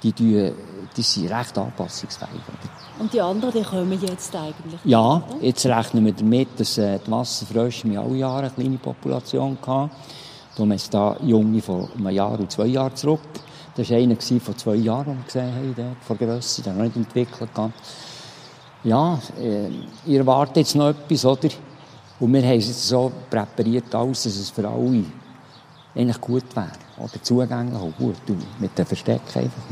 die, 0.03 0.12
die, 0.12 0.53
die 0.97 1.03
sind 1.03 1.31
recht 1.31 1.57
anpassungsfähig. 1.57 2.31
Und 2.99 3.12
die 3.12 3.21
anderen, 3.21 3.55
die 3.55 3.62
kommen 3.62 4.01
jetzt 4.01 4.35
eigentlich? 4.35 4.81
Ja, 4.85 5.23
jetzt 5.41 5.65
rechnen 5.67 6.05
wir 6.05 6.12
damit, 6.12 6.49
dass 6.59 6.79
äh, 6.79 6.99
die 7.05 7.11
Wasserfrösche 7.11 7.87
in 7.87 7.99
alle 7.99 8.17
Jahre 8.17 8.47
eine 8.47 8.51
kleine 8.51 8.79
Population 8.79 9.59
hatten. 9.67 9.91
Da 10.55 10.62
haben 10.62 10.71
wir 10.71 10.79
da 10.91 11.17
Junge 11.23 11.62
von 11.62 11.88
einem 11.97 12.11
Jahr 12.11 12.38
und 12.38 12.51
zwei 12.51 12.67
Jahren 12.67 12.95
zurück. 12.95 13.21
Das 13.75 13.88
war 13.91 13.97
einer 13.97 14.17
von 14.17 14.59
zwei 14.59 14.75
Jahren, 14.75 15.07
den 15.07 15.17
wir 15.17 15.25
gesehen 15.25 15.55
haben, 15.55 15.75
dort, 15.75 16.05
von 16.05 16.19
Grösse, 16.19 16.62
der 16.62 16.75
noch 16.75 16.83
nicht 16.83 16.97
entwickelt 16.97 17.51
hat. 17.55 17.71
Ja, 18.85 19.19
äh, 19.41 19.69
ihr 20.07 20.19
erwartet 20.19 20.59
jetzt 20.59 20.75
noch 20.75 20.91
etwas, 20.91 21.25
oder? 21.25 21.49
Und 22.21 22.33
wir 22.33 22.43
haben 22.43 22.59
es 22.59 22.69
jetzt 22.69 22.87
so 22.87 23.11
präpariert, 23.31 23.95
alles, 23.95 24.25
dass 24.25 24.37
es 24.37 24.51
für 24.51 24.69
alle 24.69 25.05
eigentlich 25.94 26.20
gut 26.20 26.44
wäre. 26.55 26.70
Oder 26.98 27.22
zugänglich 27.22 27.81
und 27.81 27.96
gut. 27.96 28.16
Und 28.28 28.61
mit 28.61 28.76
dem 28.78 28.87
Versteck 28.87 29.20
einfach. 29.35 29.62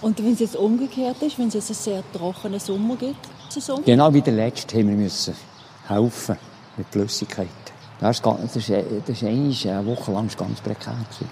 Und 0.00 0.18
wenn 0.18 0.32
es 0.32 0.40
jetzt 0.40 0.56
umgekehrt 0.56 1.20
ist, 1.22 1.38
wenn 1.38 1.48
es 1.48 1.54
jetzt 1.54 1.70
einen 1.70 1.76
sehr 1.76 2.02
trockenen 2.12 2.60
Sommer 2.60 2.96
gibt, 2.96 3.16
Saison? 3.48 3.82
Genau 3.84 4.12
wie 4.12 4.20
der 4.20 4.34
letzte 4.34 4.78
haben 4.78 4.88
wir 4.88 4.96
müssen 4.96 5.34
helfen 5.88 6.36
mit 6.76 6.86
Flüssigkeit. 6.90 7.48
Das 8.00 8.24
war, 8.24 8.38
das 8.40 8.54
ist, 8.56 8.70
das 8.70 9.22
ist 9.22 9.66
eine 9.66 9.86
Woche 9.86 10.12
lang 10.12 10.28
ganz 10.36 10.60
prekär. 10.60 10.92
Gewesen. 10.92 11.28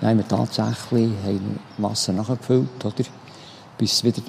Dann 0.00 0.10
haben 0.10 0.18
wir 0.18 0.28
tatsächlich 0.28 1.10
haben 1.24 1.58
Wasser 1.78 2.12
nachgefüllt, 2.12 2.84
oder? 2.84 3.04
bis 3.78 3.92
es 3.92 4.04
wieder 4.04 4.22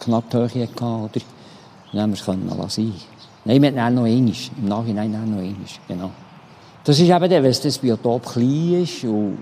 knapp 0.00 0.30
die 0.30 0.36
Höhe 0.36 0.46
hatte. 0.46 0.84
Oder? 0.84 1.10
Dann 1.92 2.02
haben 2.02 2.10
wir 2.10 2.18
es 2.18 2.24
können 2.24 2.48
lassen. 2.48 2.94
Nein, 3.44 3.62
wir 3.62 3.82
hatten 3.82 3.94
noch 3.94 4.04
einmal. 4.04 4.34
Im 4.56 4.68
Nachhinein 4.68 5.10
noch 5.10 5.38
einmal. 5.38 5.54
Genau. 5.86 6.10
Das 6.84 6.98
ist 6.98 7.08
eben 7.08 7.30
der, 7.30 7.42
wenn 7.42 7.52
das 7.52 7.78
Biotop 7.78 8.26
klein 8.26 8.82
ist 8.82 9.04
und 9.04 9.38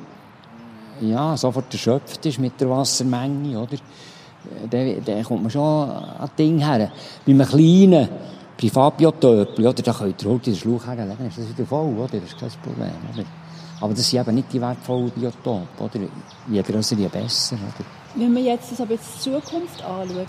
ja, 1.01 1.37
sofort 1.37 1.73
erschöpft 1.73 2.25
ist 2.25 2.39
mit 2.39 2.61
der 2.61 2.71
Wassermenge, 2.71 3.59
oder? 3.59 3.77
Dann, 4.71 5.05
dann 5.05 5.25
kommt 5.25 5.43
man 5.43 5.51
schon 5.51 5.91
an 5.91 6.31
Ding 6.39 6.59
her. 6.59 6.93
Bei 7.27 7.33
einem 7.33 7.47
kleinen 7.47 8.09
Privatbiotöpli, 8.57 9.67
oder, 9.67 9.83
da 9.83 9.93
könnt 9.93 10.23
ihr 10.23 10.31
halt 10.31 10.47
den 10.47 10.55
Schlauch 10.55 10.87
herlegen, 10.87 11.27
ist 11.27 11.39
das 11.39 11.49
wieder 11.49 11.67
voll, 11.67 11.95
oder? 11.97 12.19
Das 12.21 12.31
ist 12.31 12.39
kein 12.39 12.51
Problem, 12.63 12.93
oder? 13.13 13.25
Aber 13.81 13.93
das 13.93 14.09
sind 14.09 14.21
eben 14.21 14.35
nicht 14.37 14.53
die 14.53 14.61
wertvollen 14.61 15.11
Biotope, 15.11 15.67
oder? 15.81 15.99
Je 16.49 16.63
grösser, 16.63 16.97
je 16.97 17.09
besser, 17.09 17.57
oder? 17.57 17.85
Wenn 18.15 18.33
man 18.33 18.45
jetzt 18.45 18.71
das 18.71 18.81
aber 18.81 18.93
jetzt 18.93 19.21
Zukunft 19.21 19.83
anschaut, 19.83 20.27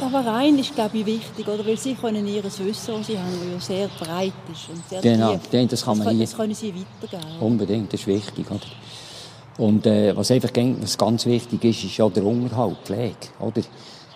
der 0.00 0.08
Verein 0.10 0.58
ist, 0.58 0.74
glaube 0.74 0.98
ich, 0.98 1.06
wichtig, 1.06 1.46
oder? 1.46 1.66
Weil 1.66 1.76
sie 1.76 1.94
können 1.94 2.26
ihr 2.26 2.42
Wissen, 2.44 2.66
das 2.66 3.06
sie 3.06 3.18
haben, 3.18 3.30
das 3.58 3.68
ja 3.68 3.76
sehr 3.76 3.88
breit 3.88 4.32
ist 4.52 4.68
und 4.68 4.88
sehr 4.88 5.00
genau, 5.00 5.36
tief. 5.50 5.68
das 5.68 5.84
kann 5.84 5.98
man 5.98 6.06
das, 6.06 6.14
hier... 6.16 6.24
Das 6.26 6.36
können 6.36 6.54
sie 6.54 6.74
weitergeben. 6.74 7.40
Unbedingt, 7.40 7.92
das 7.92 8.00
ist 8.00 8.06
wichtig, 8.06 8.50
oder? 8.50 8.60
Und 9.58 9.86
äh, 9.86 10.14
was 10.16 10.30
einfach 10.30 10.50
was 10.80 10.98
ganz 10.98 11.24
wichtig 11.26 11.64
ist, 11.64 11.84
ist 11.84 11.96
ja 11.96 12.08
der 12.08 12.24
Unterhalt, 12.24 12.76
die 12.82 12.86
Pflege, 12.86 13.16
oder? 13.40 13.62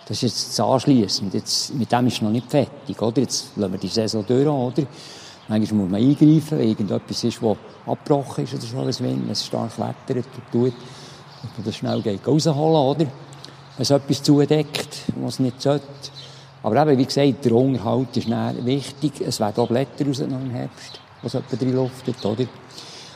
Das 0.05 0.17
ist 0.17 0.21
jetzt 0.23 0.49
das 0.49 0.59
Anschliessen. 0.59 1.31
Jetzt, 1.33 1.73
mit 1.73 1.91
dem 1.91 2.07
ist 2.07 2.21
noch 2.21 2.31
nicht 2.31 2.49
fertig, 2.49 3.01
oder? 3.01 3.21
Jetzt 3.21 3.51
lassen 3.55 3.71
wir 3.71 3.79
die 3.79 3.87
Saison 3.87 4.25
durch, 4.27 4.47
oder? 4.47 4.83
Manchmal 5.47 5.81
muss 5.81 5.91
man 5.91 6.01
eingreifen, 6.01 6.59
wenn 6.59 6.69
irgendetwas 6.69 7.23
ist, 7.23 7.41
das 7.41 7.57
abgebrochen 7.85 8.43
ist 8.43 8.53
oder 8.53 8.91
so, 8.91 9.03
wenn 9.03 9.29
es 9.29 9.45
stark 9.45 9.71
wettert 9.79 10.25
und 10.35 10.51
tut, 10.51 10.73
dass 11.41 11.57
man 11.57 11.65
das 11.65 11.75
schnell 11.75 12.01
geht 12.01 12.27
rausholen, 12.27 12.57
oder? 12.57 13.05
Es 13.77 13.89
etwas 13.89 14.21
zudeckt, 14.21 14.97
was 15.15 15.39
nicht 15.39 15.61
sollte. 15.61 15.85
Aber 16.63 16.81
eben, 16.81 16.97
wie 16.97 17.05
gesagt, 17.05 17.45
der 17.45 17.53
Unterhalt 17.53 18.15
ist 18.17 18.29
wichtig. 18.29 19.21
Es 19.21 19.39
werden 19.39 19.63
auch 19.63 19.67
Blätter 19.67 20.05
raus 20.05 20.19
im 20.19 20.51
Herbst, 20.51 20.99
was 21.21 21.33
etwa 21.33 21.55
drin 21.55 21.75
luftet, 21.75 22.23
oder? 22.25 22.45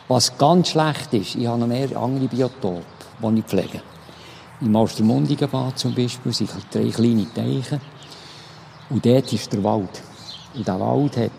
Was 0.07 0.37
ganz 0.37 0.69
schlecht 0.69 1.13
ist, 1.13 1.35
ich 1.35 1.47
habe 1.47 1.59
noch 1.59 1.67
mehr 1.67 1.95
andere 1.97 2.27
Biotope, 2.27 2.83
die 3.21 3.39
ich 3.39 3.45
pflege. 3.45 3.81
Im 4.61 4.75
Ostermundigenbad 4.75 5.77
zum 5.77 5.93
Beispiel 5.93 6.31
sind 6.33 6.49
drei 6.71 6.89
kleine 6.89 7.27
Teiche. 7.33 7.81
Und 8.89 9.05
dort 9.05 9.33
ist 9.33 9.51
der 9.51 9.63
Wald. 9.63 10.01
Und 10.55 10.67
der 10.67 10.79
Wald 10.79 11.17
hat 11.17 11.31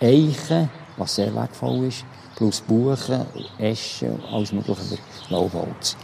Eichen, 0.00 0.70
was 0.96 1.14
sehr 1.14 1.34
wertvoll 1.34 1.86
ist, 1.86 2.04
plus 2.36 2.60
Buchen, 2.60 3.26
Eschen, 3.58 4.22
alles 4.30 4.52
mögliche 4.52 4.98
Laubholz. 5.30 5.96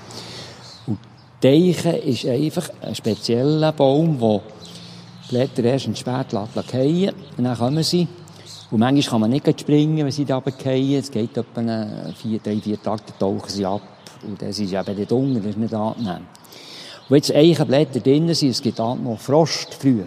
Und 1.38 1.42
Teichen 1.42 1.94
ist 2.02 2.26
einfach 2.26 2.68
ein 2.82 2.96
spezieller 2.96 3.70
Baum, 3.70 4.18
der 4.18 4.40
Blätter 5.28 5.62
erst 5.62 5.86
und 5.86 5.96
spät 5.96 6.32
fallen 6.32 7.12
und 7.36 7.44
dann 7.44 7.56
kommen 7.56 7.84
sie. 7.84 8.08
Und 8.72 8.80
manchmal 8.80 9.10
kann 9.10 9.20
man 9.20 9.30
nicht 9.30 9.60
springen, 9.60 9.98
wenn 9.98 10.10
sie 10.10 10.24
da 10.24 10.38
runterfallen. 10.38 10.94
Es 10.94 11.12
geht 11.12 11.36
etwa 11.36 11.86
vier, 12.20 12.40
drei, 12.40 12.56
vier 12.56 12.82
Tage, 12.82 13.02
dann 13.06 13.18
tauchen 13.20 13.48
sie 13.48 13.64
ab. 13.64 13.82
Und 14.26 14.42
das 14.42 14.58
ist 14.58 14.72
eben 14.72 14.96
nicht 14.96 15.12
unten, 15.12 15.36
das 15.36 15.46
ist 15.46 15.58
nicht 15.58 15.74
angenehm. 15.74 16.26
Und 17.08 17.16
jetzt 17.16 17.32
Eichenblätter 17.32 18.00
drin 18.00 18.34
sind, 18.34 18.50
es 18.50 18.60
gibt 18.60 18.80
auch 18.80 18.96
noch 18.96 19.20
Frost 19.20 19.74
früh. 19.74 20.02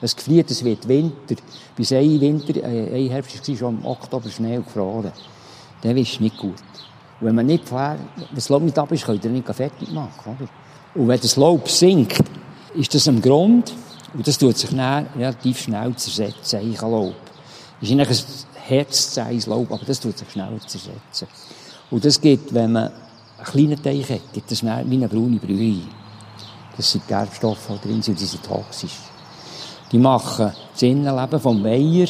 Es 0.00 0.16
gefriert, 0.16 0.50
es 0.50 0.64
wird 0.64 0.88
Winter. 0.88 1.36
Bis 1.76 1.92
ein 1.92 2.20
Winter, 2.20 2.56
äh, 2.56 3.04
ein 3.04 3.10
Herbst 3.10 3.48
war 3.48 3.56
schon 3.56 3.78
im 3.78 3.86
Oktober 3.86 4.28
Schnee 4.28 4.56
gefroren. 4.56 5.12
Dann 5.82 5.96
ist 5.96 6.20
nicht 6.20 6.36
gut. 6.36 6.54
Und 7.20 7.26
wenn 7.26 7.34
man 7.34 7.46
nicht 7.46 7.70
wenn 7.72 7.98
das 8.34 8.48
Laub 8.48 8.62
nicht 8.62 8.78
ab 8.78 8.92
ist, 8.92 9.04
könnt 9.04 9.24
ihr 9.24 9.30
nicht 9.30 9.48
fertig 9.52 9.90
machen. 9.90 10.36
Oder? 10.38 10.48
Und 10.94 11.08
wenn 11.08 11.20
das 11.20 11.36
Laub 11.36 11.68
sinkt, 11.68 12.22
ist 12.74 12.94
das 12.94 13.08
am 13.08 13.20
Grund, 13.20 13.74
und 14.14 14.26
das 14.26 14.38
tut 14.38 14.56
sich 14.56 14.70
dann 14.70 15.06
relativ 15.16 15.60
schnell 15.60 15.94
zersetzen, 15.96 16.60
Eichenlaub. 16.60 17.14
Das 17.80 17.88
ist 17.88 17.92
eigentlich 17.92 18.08
ein 18.08 18.62
herzzähes 18.66 19.46
Laub, 19.46 19.70
aber 19.70 19.84
das 19.84 20.00
tut 20.00 20.16
sich 20.16 20.30
schnell 20.30 20.58
zersetzen. 20.66 21.28
Und 21.90 22.04
das 22.04 22.20
gibt, 22.20 22.52
wenn 22.54 22.72
man 22.72 22.84
einen 22.84 23.44
kleinen 23.44 23.82
Teich 23.82 24.10
hat, 24.10 24.32
gibt 24.32 24.50
es 24.50 24.62
wie 24.62 24.68
eine 24.68 25.08
braune 25.08 25.38
Brühe. 25.38 25.82
Das 26.76 26.90
sind 26.90 27.06
Gerbstoffe, 27.08 27.68
die 27.68 27.88
drin 27.88 28.02
sind, 28.02 28.20
die 28.20 28.24
sind 28.24 28.44
toxisch. 28.44 28.98
Die 29.90 29.98
machen 29.98 30.52
das 30.72 30.82
Innenleben 30.82 31.40
vom 31.40 31.62
Weiher, 31.64 32.08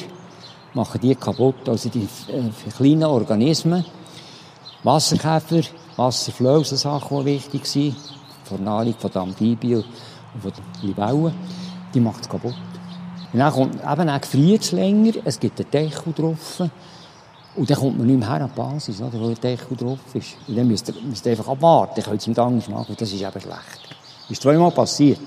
machen 0.74 1.00
die 1.00 1.14
kaputt. 1.14 1.68
Also 1.68 1.88
die 1.88 2.08
äh, 2.28 2.70
kleinen 2.76 3.04
Organismen, 3.04 3.84
Wasserkäfer, 4.84 5.62
Wasserflöhe, 5.96 6.64
so 6.64 6.76
Sachen, 6.76 7.18
die 7.20 7.24
wichtig 7.24 7.66
sind, 7.66 7.96
von 8.44 8.58
der 8.58 8.66
Nahrung 8.66 8.94
von 8.98 9.10
den 9.10 9.22
Amphibien 9.22 9.84
und 10.34 10.42
von 10.42 10.52
den 10.52 10.88
Libellen, 10.88 11.34
die 11.92 12.00
macht 12.00 12.22
es 12.22 12.28
kaputt. 12.28 12.54
Und 13.32 13.38
dann 13.38 13.52
kommt, 13.52 13.74
eben, 13.74 14.06
dann 14.06 14.20
gefriert 14.20 14.62
es 14.62 14.72
länger, 14.72 15.12
es 15.24 15.38
gibt 15.38 15.60
einen 15.60 15.70
Deckel 15.70 16.12
drauf, 16.12 16.62
und 17.56 17.68
dann 17.68 17.76
kommt 17.76 17.98
man 17.98 18.06
nicht 18.06 18.20
mehr 18.20 18.28
her 18.28 18.42
an 18.42 18.50
die 18.54 18.60
Basis, 18.60 19.00
oder, 19.00 19.20
wo 19.20 19.26
der 19.28 19.34
Deckel 19.56 19.76
drauf 19.76 19.98
ist. 20.14 20.36
Und 20.46 20.56
dann 20.56 20.68
müsst 20.68 20.88
ihr, 20.88 20.94
müsst 21.02 21.26
ihr 21.26 21.32
einfach 21.32 21.48
abwarten, 21.48 21.94
dann 21.96 22.04
könnt 22.04 22.26
ihr 22.26 22.28
mit 22.30 22.38
Angst 22.38 22.68
machen, 22.68 22.94
das 22.96 23.12
ist 23.12 23.20
eben 23.20 23.40
schlecht. 23.40 23.96
Das 24.22 24.30
ist 24.30 24.42
zweimal 24.42 24.70
passiert. 24.70 25.18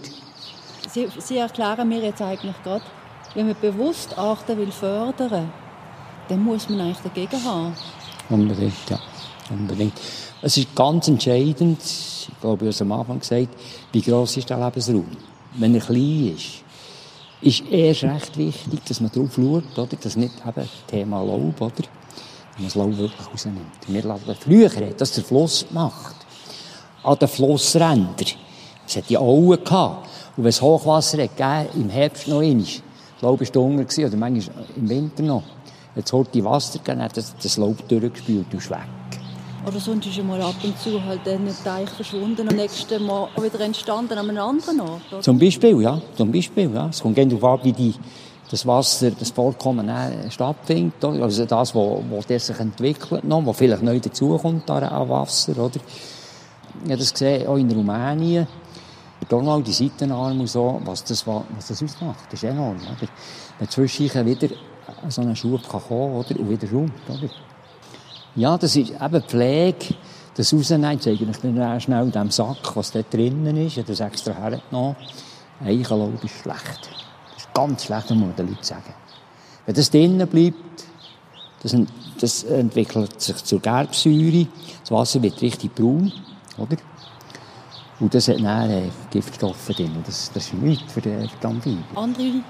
Sie, 0.90 1.08
Sie 1.20 1.38
erklären 1.38 1.88
mir 1.90 2.02
jetzt 2.02 2.22
eigentlich 2.22 2.56
gerade, 2.64 2.84
wenn 3.34 3.48
man 3.48 3.56
bewusst 3.60 4.18
Arten 4.18 4.58
will 4.58 4.72
fördern, 4.72 5.52
dann 6.30 6.44
muss 6.44 6.70
man 6.70 6.82
eigentlich 6.82 7.00
dagegen 7.00 7.44
haben. 7.44 7.74
Unbedingt, 8.30 8.90
ja. 8.90 9.00
Unbedingt. 9.52 9.94
Es 10.42 10.58
ist 10.58 10.74
ganz 10.76 11.08
entscheidend, 11.08 11.80
ich 11.82 12.40
glaube, 12.40 12.68
ich 12.68 12.80
habe 12.80 12.94
am 12.94 13.00
Anfang 13.00 13.20
gesagt, 13.20 13.50
wie 13.92 14.02
gross 14.02 14.38
ist 14.38 14.50
der 14.50 14.58
Lebensraum. 14.58 15.06
Wenn 15.56 15.76
er 15.76 15.82
klein 15.82 16.36
ist, 16.36 16.64
ist 17.42 17.64
erst 17.72 18.04
recht 18.04 18.38
wichtig, 18.38 18.80
dass 18.88 19.02
man 19.02 19.12
darauf 19.12 19.34
schaut, 19.36 19.78
oder? 19.78 19.98
dass 20.00 20.16
nicht 20.16 20.34
eben 20.48 20.70
Thema 20.88 21.22
Laub, 21.22 21.60
oder? 21.60 21.74
Wenn 22.56 22.64
man 22.64 22.66
das 22.66 22.76
Laub 22.76 22.98
wirklich 22.98 23.28
rausnimmt. 23.32 23.60
Wir 23.88 24.04
lassen 24.04 24.36
früher 24.40 24.70
hat 24.70 25.02
das 25.02 25.14
der 25.14 25.24
Fluss 25.24 25.66
gemacht. 25.68 26.16
An 27.04 27.18
den 27.18 27.28
Flussrändern. 27.28 28.28
Es 28.88 28.96
hat 28.96 29.10
die 29.10 29.18
Auen 29.18 29.64
gehabt. 29.64 30.08
Und 30.38 30.44
wenn 30.44 30.50
es 30.50 30.62
Hochwasser 30.62 31.24
hat 31.24 31.36
gegeben, 31.36 31.82
im 31.82 31.90
Herbst 31.90 32.28
noch 32.28 32.42
einmal, 32.42 32.64
das 32.64 33.22
Laub 33.22 33.40
war 33.40 33.48
dunkel, 33.48 34.06
oder 34.06 34.18
manchmal 34.18 34.66
im 34.76 34.90
Winter 34.90 35.24
noch, 35.24 35.44
hat 35.96 36.06
es 36.06 36.14
heute 36.14 36.44
Wasser 36.44 36.80
gegeben, 36.80 37.02
hat 37.02 37.18
das, 37.18 37.36
das 37.36 37.58
Laub 37.58 37.88
durchgespült 37.88 38.46
und 38.52 38.60
ist 38.60 38.70
weg. 38.70 39.01
Oder 39.64 39.80
sonst 39.80 40.08
ist 40.08 40.24
mal 40.24 40.42
ab 40.42 40.56
und 40.64 40.78
zu 40.80 41.04
halt 41.04 41.28
ein 41.28 41.48
Teich 41.64 41.90
verschwunden 41.90 42.48
und 42.48 42.56
nächstes 42.56 43.00
Mal 43.00 43.30
wieder 43.40 43.60
entstanden 43.60 44.18
an 44.18 44.30
einem 44.30 44.44
anderen 44.44 44.82
Ort. 44.82 45.02
Oder? 45.12 45.22
Zum 45.22 45.38
Beispiel, 45.38 45.80
ja. 45.82 46.02
Zum 46.16 46.32
Beispiel, 46.32 46.74
ja. 46.74 46.88
Es 46.90 47.02
kommt 47.02 47.18
darauf 47.18 47.44
an, 47.44 47.60
wie 47.64 47.72
die, 47.72 47.94
das 48.50 48.66
Wasser, 48.66 49.12
das 49.12 49.30
Vorkommen 49.30 49.92
stattfindet. 50.30 51.04
Also 51.04 51.46
das, 51.46 51.76
wo, 51.76 52.04
wo 52.10 52.22
das 52.28 52.48
sich 52.48 52.60
entwickelt 52.60 53.24
noch, 53.24 53.46
wo 53.46 53.54
vielleicht 53.54 53.84
neu 53.84 54.00
dazukommt 54.00 54.68
an 54.70 55.10
Wasser, 55.10 55.52
oder? 55.58 55.80
Ich 56.84 56.90
habe 56.90 56.98
das 56.98 57.14
gesehen, 57.14 57.48
auch 57.48 57.58
in 57.58 57.72
Rumänien. 57.72 58.48
Donau, 59.30 59.62
die 59.62 59.72
Seitenarme 59.72 60.40
und 60.42 60.48
so, 60.48 60.82
was 60.84 61.04
das, 61.04 61.26
was 61.28 61.68
das 61.68 61.84
ausmacht. 61.84 62.26
Das 62.32 62.42
ist 62.42 62.50
enorm, 62.50 62.78
oder? 62.78 63.08
Wenn 63.60 63.70
zwischendurch 63.70 64.26
wieder 64.26 64.56
so 65.08 65.22
ein 65.22 65.36
Schub 65.36 65.62
kann 65.70 65.82
kommen, 65.88 66.16
oder? 66.16 66.40
Und 66.40 66.50
wieder 66.50 66.68
rum, 66.72 66.92
oder? 67.08 67.30
Ja, 68.36 68.58
das 68.58 68.76
ist 68.76 68.92
eben 68.92 69.22
Pflege. 69.24 69.96
Das 70.36 70.54
rausnehmen, 70.54 71.00
zeige 71.00 71.26
ich 71.26 71.38
dann 71.42 71.82
schnell 71.82 72.04
in 72.04 72.12
dem 72.12 72.32
Sack, 72.32 72.76
was 72.76 72.92
da 72.92 73.02
drinnen 73.02 73.58
ist. 73.58 73.74
Ich 73.74 73.78
habe 73.80 73.88
das 73.88 74.00
extra 74.00 74.34
hergenommen. 74.34 74.96
Eichenlaub 75.64 76.24
ist 76.24 76.36
schlecht. 76.42 76.90
Das 77.34 77.44
ist 77.44 77.54
ganz 77.54 77.84
schlecht, 77.84 78.10
muss 78.12 78.20
man 78.20 78.36
den 78.36 78.48
Leuten 78.48 78.64
sagen. 78.64 78.94
Wenn 79.66 79.76
das 79.76 79.92
drinnen 79.92 80.28
bleibt, 80.28 80.56
das, 81.62 81.76
das 82.20 82.44
entwickelt 82.44 83.22
sich 83.22 83.44
zur 83.44 83.60
Gerbsäure. 83.60 84.48
Das 84.80 84.92
Wasser 84.92 85.22
wird 85.22 85.42
richtig 85.42 85.76
braun, 85.76 86.12
oder? 86.58 86.78
Und 88.02 88.16
das 88.16 88.28
hat 88.28 88.40
dann 88.40 88.70
äh, 88.72 88.90
Giftstoffe 89.12 89.68
drin. 89.68 89.92
Das, 90.04 90.32
das 90.34 90.48
ist 90.48 90.54
nichts 90.56 90.92
für 90.92 91.02
die 91.02 91.14
Amphibien. 91.44 91.84
Andere 91.94 92.42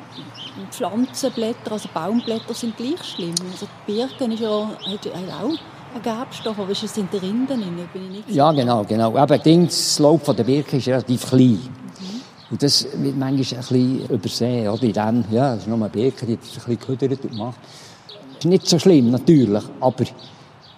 Pflanzenblätter, 0.71 1.73
also 1.73 1.89
Baumblätter, 1.93 2.53
sind 2.53 2.77
gleich 2.77 3.03
schlimm. 3.03 3.35
Also 3.51 3.67
die 3.85 3.91
Birken 3.91 4.31
ist 4.31 4.39
ja, 4.39 4.69
hat, 4.69 5.05
hat 5.05 5.43
auch 5.43 5.49
einen 5.93 6.03
Gerbstoff, 6.03 6.57
aber 6.57 6.71
es 6.71 6.97
in 6.97 7.09
den 7.11 7.19
Rinden 7.19 7.47
drin? 7.47 7.89
Bin 7.91 8.03
ich 8.03 8.09
nicht 8.11 8.29
ja, 8.29 8.49
genau, 8.53 8.85
genau. 8.85 9.17
Aber 9.17 9.37
das 9.37 9.99
Laub 9.99 10.23
von 10.23 10.37
der 10.37 10.45
Birke 10.45 10.77
ist 10.77 10.87
relativ 10.87 11.27
klein. 11.27 11.59
Mhm. 11.59 12.21
Und 12.51 12.63
das 12.63 12.85
wird 12.85 13.17
manchmal 13.17 13.29
ein 13.29 13.37
bisschen 13.37 14.09
übersehen. 14.09 14.69
Oder? 14.69 14.83
In 14.83 14.93
dem, 14.93 15.25
ja, 15.31 15.53
das 15.53 15.63
ist 15.63 15.67
nur 15.67 15.75
eine 15.75 15.89
Birke, 15.89 16.25
die 16.25 16.33
ist 16.35 16.65
ein 16.65 16.77
bisschen 16.77 16.79
gehüdert 16.79 17.25
und 17.25 17.35
macht. 17.35 17.59
Das 18.07 18.45
ist 18.45 18.45
nicht 18.45 18.67
so 18.69 18.79
schlimm, 18.79 19.11
natürlich, 19.11 19.63
aber 19.81 20.05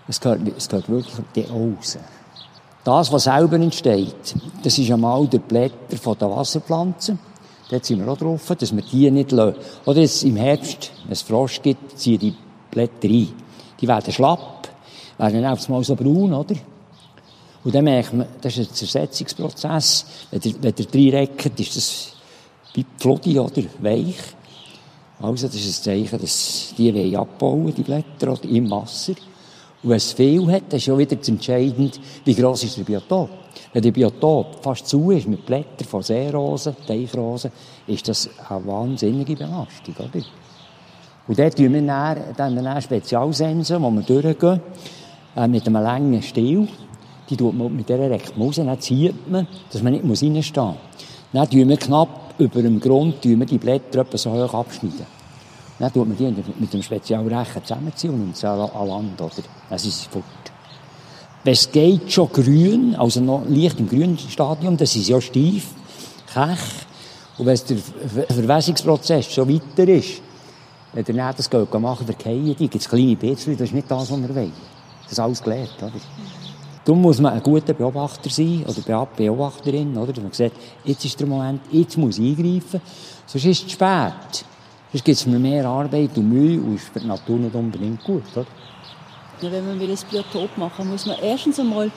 es 0.08 0.20
gehört, 0.20 0.42
es 0.58 0.68
gehört 0.68 0.90
wirklich 0.90 1.16
die 1.36 1.46
Außen. 1.46 2.02
Das, 2.84 3.12
was 3.12 3.24
selber 3.24 3.56
entsteht, 3.56 4.36
das 4.62 4.78
ist 4.78 4.92
einmal 4.92 5.26
der 5.28 5.40
Blätter 5.40 5.98
von 6.02 6.18
der 6.18 6.30
Wasserpflanzen. 6.30 7.18
Dort 7.70 7.86
sind 7.86 8.06
wir 8.06 8.12
auch 8.12 8.18
drauf, 8.18 8.54
dass 8.58 8.76
wir 8.76 8.84
die 8.84 9.10
nicht 9.10 9.32
lassen. 9.32 9.58
Oder 9.86 10.02
jetzt 10.02 10.24
im 10.24 10.36
Herbst, 10.36 10.92
wenn 11.04 11.14
es 11.14 11.22
Frost 11.22 11.64
gibt, 11.64 11.98
ziehen 11.98 12.20
die 12.20 12.36
Blätter 12.70 13.08
ein. 13.08 13.30
Die 13.80 13.88
werden 13.88 14.14
schlapp, 14.14 14.68
werden 15.18 15.42
dann 15.42 15.54
auf 15.54 15.66
einmal 15.66 15.84
so 15.84 15.96
braun, 15.96 16.34
oder? 16.34 16.56
Und 17.64 17.74
dann 17.74 17.86
merkt 17.86 18.14
man, 18.14 18.28
das 18.42 18.58
ist 18.58 18.72
ein 18.72 18.76
Zersetzungsprozess. 18.76 20.06
Wenn 20.32 20.42
ihr, 20.44 20.56
wenn 20.62 20.74
ihr 20.78 20.94
reinreckt, 20.94 21.60
ist 21.60 21.78
das 21.78 22.14
wie 22.74 22.86
Flodi, 22.98 23.40
oder? 23.40 23.64
Weich. 23.80 24.16
Also, 25.22 25.48
das 25.48 25.56
ist 25.56 25.88
ein 25.88 26.06
Zeichen, 26.06 26.20
dass 26.20 26.74
die 26.78 27.16
abbauen, 27.16 27.74
die 27.74 27.84
Blätter, 27.84 28.34
oder 28.34 28.44
im 28.44 28.70
Wasser. 28.70 29.14
Und 29.84 29.90
wenn 29.90 29.98
es 29.98 30.14
viel 30.14 30.50
hat, 30.52 30.64
dann 30.70 30.78
ist 30.78 30.86
ja 30.86 30.98
wieder 30.98 31.18
entscheidend, 31.28 32.00
wie 32.24 32.34
gross 32.34 32.64
ist 32.64 32.78
der 32.78 32.84
Biotop. 32.84 33.30
Wenn 33.74 33.82
der 33.82 33.92
Biotop 33.92 34.64
fast 34.64 34.88
zu 34.88 35.12
ist 35.12 35.28
mit 35.28 35.46
Blättern 35.46 35.88
von 35.88 36.02
Seerosen, 36.02 36.76
Teichrosen, 36.88 37.52
ist 37.88 38.08
das 38.08 38.30
eine 38.50 38.66
wahnsinnige 38.66 39.36
Belastung, 39.36 39.96
oder? 39.98 40.24
Und 41.28 41.40
dort 41.40 41.56
tun 41.56 41.74
wir 41.74 41.82
dann, 41.82 42.18
dann, 42.36 42.56
dann 42.56 42.82
Spezialsensen, 42.82 43.82
wo 43.82 43.92
wir 43.92 44.02
durchgehen, 44.02 44.62
äh, 45.36 45.48
mit 45.48 45.66
einem 45.68 45.82
langen 45.82 46.22
Stiel. 46.22 46.68
Die 47.30 47.38
tut 47.38 47.56
man 47.56 47.76
mit 47.76 47.88
dieser 47.88 48.10
raus, 48.10 48.56
dann 48.56 48.80
zieht 48.80 49.30
man, 49.30 49.48
dass 49.72 49.82
man 49.82 49.94
nicht 49.94 50.04
reinstehen 50.04 50.66
muss. 50.66 50.76
Dann 51.32 51.50
tun 51.50 51.70
wir 51.70 51.78
knapp 51.78 52.36
über 52.38 52.62
dem 52.62 52.80
Grund 52.80 53.22
tun 53.22 53.40
wir 53.40 53.46
die 53.46 53.58
Blätter 53.58 54.02
etwa 54.02 54.18
so 54.18 54.32
hoch 54.32 54.54
abschneiden. 54.54 55.23
Dann 55.80 55.92
tut 55.92 56.08
man 56.08 56.18
die 56.18 56.34
mit 56.60 56.74
dem 56.74 56.82
Spezialrechen 56.82 57.64
zusammenziehen 57.64 58.14
und 58.14 58.20
nimmt 58.20 58.44
an 58.44 58.88
Land, 58.88 59.22
oder? 59.22 59.32
Dann 59.70 59.80
sind 59.80 59.94
sie 59.94 60.08
fort. 60.08 60.24
Wenn 61.44 61.54
es 61.54 61.72
geht, 61.72 62.12
schon 62.12 62.32
grün, 62.32 62.96
also 62.96 63.20
noch 63.20 63.44
leicht 63.48 63.80
im 63.80 63.90
grünen 63.90 64.18
Stadium, 64.18 64.78
dann 64.78 64.88
sind 64.88 65.04
sie 65.04 65.12
ja 65.12 65.20
steif, 65.20 65.72
kech. 66.34 66.60
Und 67.38 67.48
wenn 67.48 67.60
der 67.68 68.26
Verwässungsprozess 68.28 69.32
schon 69.32 69.50
weiter 69.50 69.88
ist, 69.90 70.22
wenn 70.94 71.04
der 71.04 71.16
nicht 71.16 71.40
das 71.40 71.50
geht 71.50 71.74
machen, 71.74 72.06
verkehren 72.06 72.46
die, 72.46 72.56
gibt 72.56 72.76
es 72.76 72.88
kleine 72.88 73.16
Bisschen, 73.16 73.58
das 73.58 73.68
ist 73.68 73.74
nicht 73.74 73.90
das, 73.90 74.12
was 74.12 74.22
wir 74.22 74.36
wollen. 74.36 74.54
Das 75.04 75.12
ist 75.12 75.20
alles 75.20 75.42
gelernt, 75.42 75.76
oder? 75.82 75.92
Darum 76.86 77.02
muss 77.02 77.20
man 77.20 77.34
ein 77.34 77.42
guter 77.42 77.74
Beobachter 77.74 78.30
sein, 78.30 78.64
oder 78.68 79.08
Beobachterin, 79.16 79.98
oder? 79.98 80.14
Dass 80.14 80.24
man 80.24 80.34
sagt, 80.34 80.56
jetzt 80.84 81.04
ist 81.04 81.20
der 81.20 81.28
Moment, 81.28 81.62
jetzt 81.72 81.98
muss 81.98 82.20
ich 82.20 82.38
eingreifen, 82.38 82.82
sonst 83.26 83.46
ist 83.46 83.62
es 83.62 83.64
zu 83.64 83.70
spät. 83.70 84.46
Sonst 84.94 85.06
gibt 85.06 85.18
es 85.18 85.26
mir 85.26 85.40
mehr 85.40 85.66
Arbeit 85.66 86.16
und 86.18 86.30
Mühe 86.30 86.62
und 86.62 86.76
ist 86.76 86.90
für 86.90 87.00
die 87.00 87.08
Natur 87.08 87.40
nicht 87.40 87.56
unbedingt 87.56 88.04
gut. 88.04 88.22
Oder? 88.36 88.46
Wenn 89.42 89.66
man 89.66 89.82
ein 89.82 89.98
Biotop 90.12 90.56
machen 90.56 90.86
will, 90.86 90.92
muss 90.92 91.08
man 91.08 91.18
erstens 91.20 91.60
einmal 91.60 91.92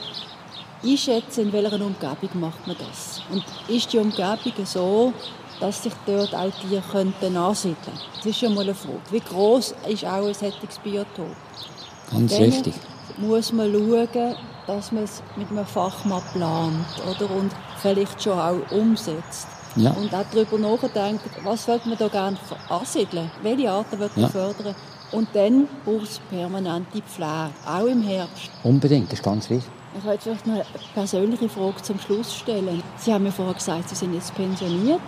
einschätzen, 0.83 1.43
in 1.43 1.53
welcher 1.53 1.75
Umgebung 1.75 2.41
macht 2.41 2.67
man 2.67 2.75
das. 2.79 3.21
Und 3.31 3.45
ist 3.69 3.93
die 3.93 3.99
Umgebung 3.99 4.65
so, 4.65 5.13
dass 5.61 5.83
sich 5.83 5.93
dort 6.07 6.35
auch 6.35 6.51
Tiere 6.63 6.83
könnten 6.91 7.37
ansiedeln 7.37 7.77
könnten. 7.85 8.01
Das 8.17 8.27
ist 8.27 8.39
schon 8.39 8.55
mal 8.55 8.63
eine 8.63 8.75
Frage. 8.75 8.99
Wie 9.11 9.21
groß 9.21 9.75
ist 9.89 10.05
auch 10.07 10.27
ein 10.27 10.33
solches 10.33 10.79
Biotop? 10.83 11.37
Ganz 12.11 12.33
Dann 12.33 12.43
richtig. 12.45 12.75
muss 13.19 13.53
man 13.53 13.73
schauen, 13.73 14.37
dass 14.67 14.91
man 14.91 15.05
es 15.05 15.23
mit 15.37 15.51
einem 15.51 15.67
Fachmann 15.67 16.23
plant 16.33 16.87
oder? 17.11 17.31
und 17.31 17.53
vielleicht 17.83 18.23
schon 18.23 18.39
auch 18.39 18.71
umsetzt. 18.71 19.49
Ja. 19.77 19.91
Und 19.93 20.15
auch 20.15 20.25
darüber 20.33 20.59
nachdenkt, 20.59 21.23
was 21.45 21.69
wird 21.69 21.87
man 21.87 21.99
da 21.99 22.09
gerne 22.09 22.39
ansiedeln? 22.69 23.31
Welche 23.43 23.71
Arten 23.71 23.99
wird 23.99 24.17
man 24.17 24.25
ja. 24.25 24.31
fördern? 24.31 24.75
Und 25.13 25.29
dann 25.35 25.69
braucht 25.85 26.05
es 26.05 26.21
permanente 26.31 27.01
Pflege, 27.03 27.51
auch 27.65 27.87
im 27.87 28.03
Herbst. 28.03 28.51
Unbedingt, 28.65 29.13
das 29.13 29.21
ist 29.21 29.25
ganz 29.25 29.49
wichtig. 29.49 29.71
Ich 29.97 30.05
wollte 30.05 30.23
vielleicht 30.23 30.47
noch 30.47 30.55
eine 30.55 30.65
persönliche 30.95 31.49
Frage 31.49 31.83
zum 31.83 31.99
Schluss 31.99 32.35
stellen. 32.35 32.83
Sie 32.99 33.13
haben 33.13 33.25
mir 33.25 33.33
vorher 33.33 33.55
gesagt, 33.55 33.89
Sie 33.89 33.95
sind 33.95 34.15
jetzt 34.15 34.35
pensioniert. 34.35 35.01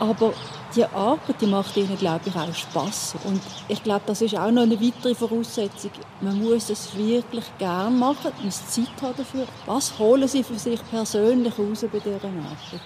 Aber 0.00 0.32
die 0.74 0.84
Arbeit, 0.84 1.40
die 1.40 1.46
macht 1.46 1.76
Ihnen, 1.76 1.96
glaube 1.98 2.22
ich, 2.24 2.34
auch 2.34 2.54
Spass. 2.54 3.14
Und 3.24 3.40
ich 3.68 3.82
glaube, 3.82 4.02
das 4.06 4.22
ist 4.22 4.36
auch 4.36 4.50
noch 4.50 4.62
eine 4.62 4.80
weitere 4.80 5.14
Voraussetzung. 5.14 5.90
Man 6.20 6.42
muss 6.42 6.70
es 6.70 6.96
wirklich 6.96 7.44
gern 7.58 7.98
machen, 7.98 8.32
man 8.36 8.46
muss 8.46 8.66
Zeit 8.66 8.86
haben 9.02 9.14
dafür. 9.16 9.46
Was 9.66 9.98
holen 9.98 10.26
Sie 10.26 10.42
für 10.42 10.58
sich 10.58 10.80
persönlich 10.90 11.52
raus 11.58 11.84
bei 11.92 11.98
dieser 11.98 12.16
Arbeit? 12.16 12.80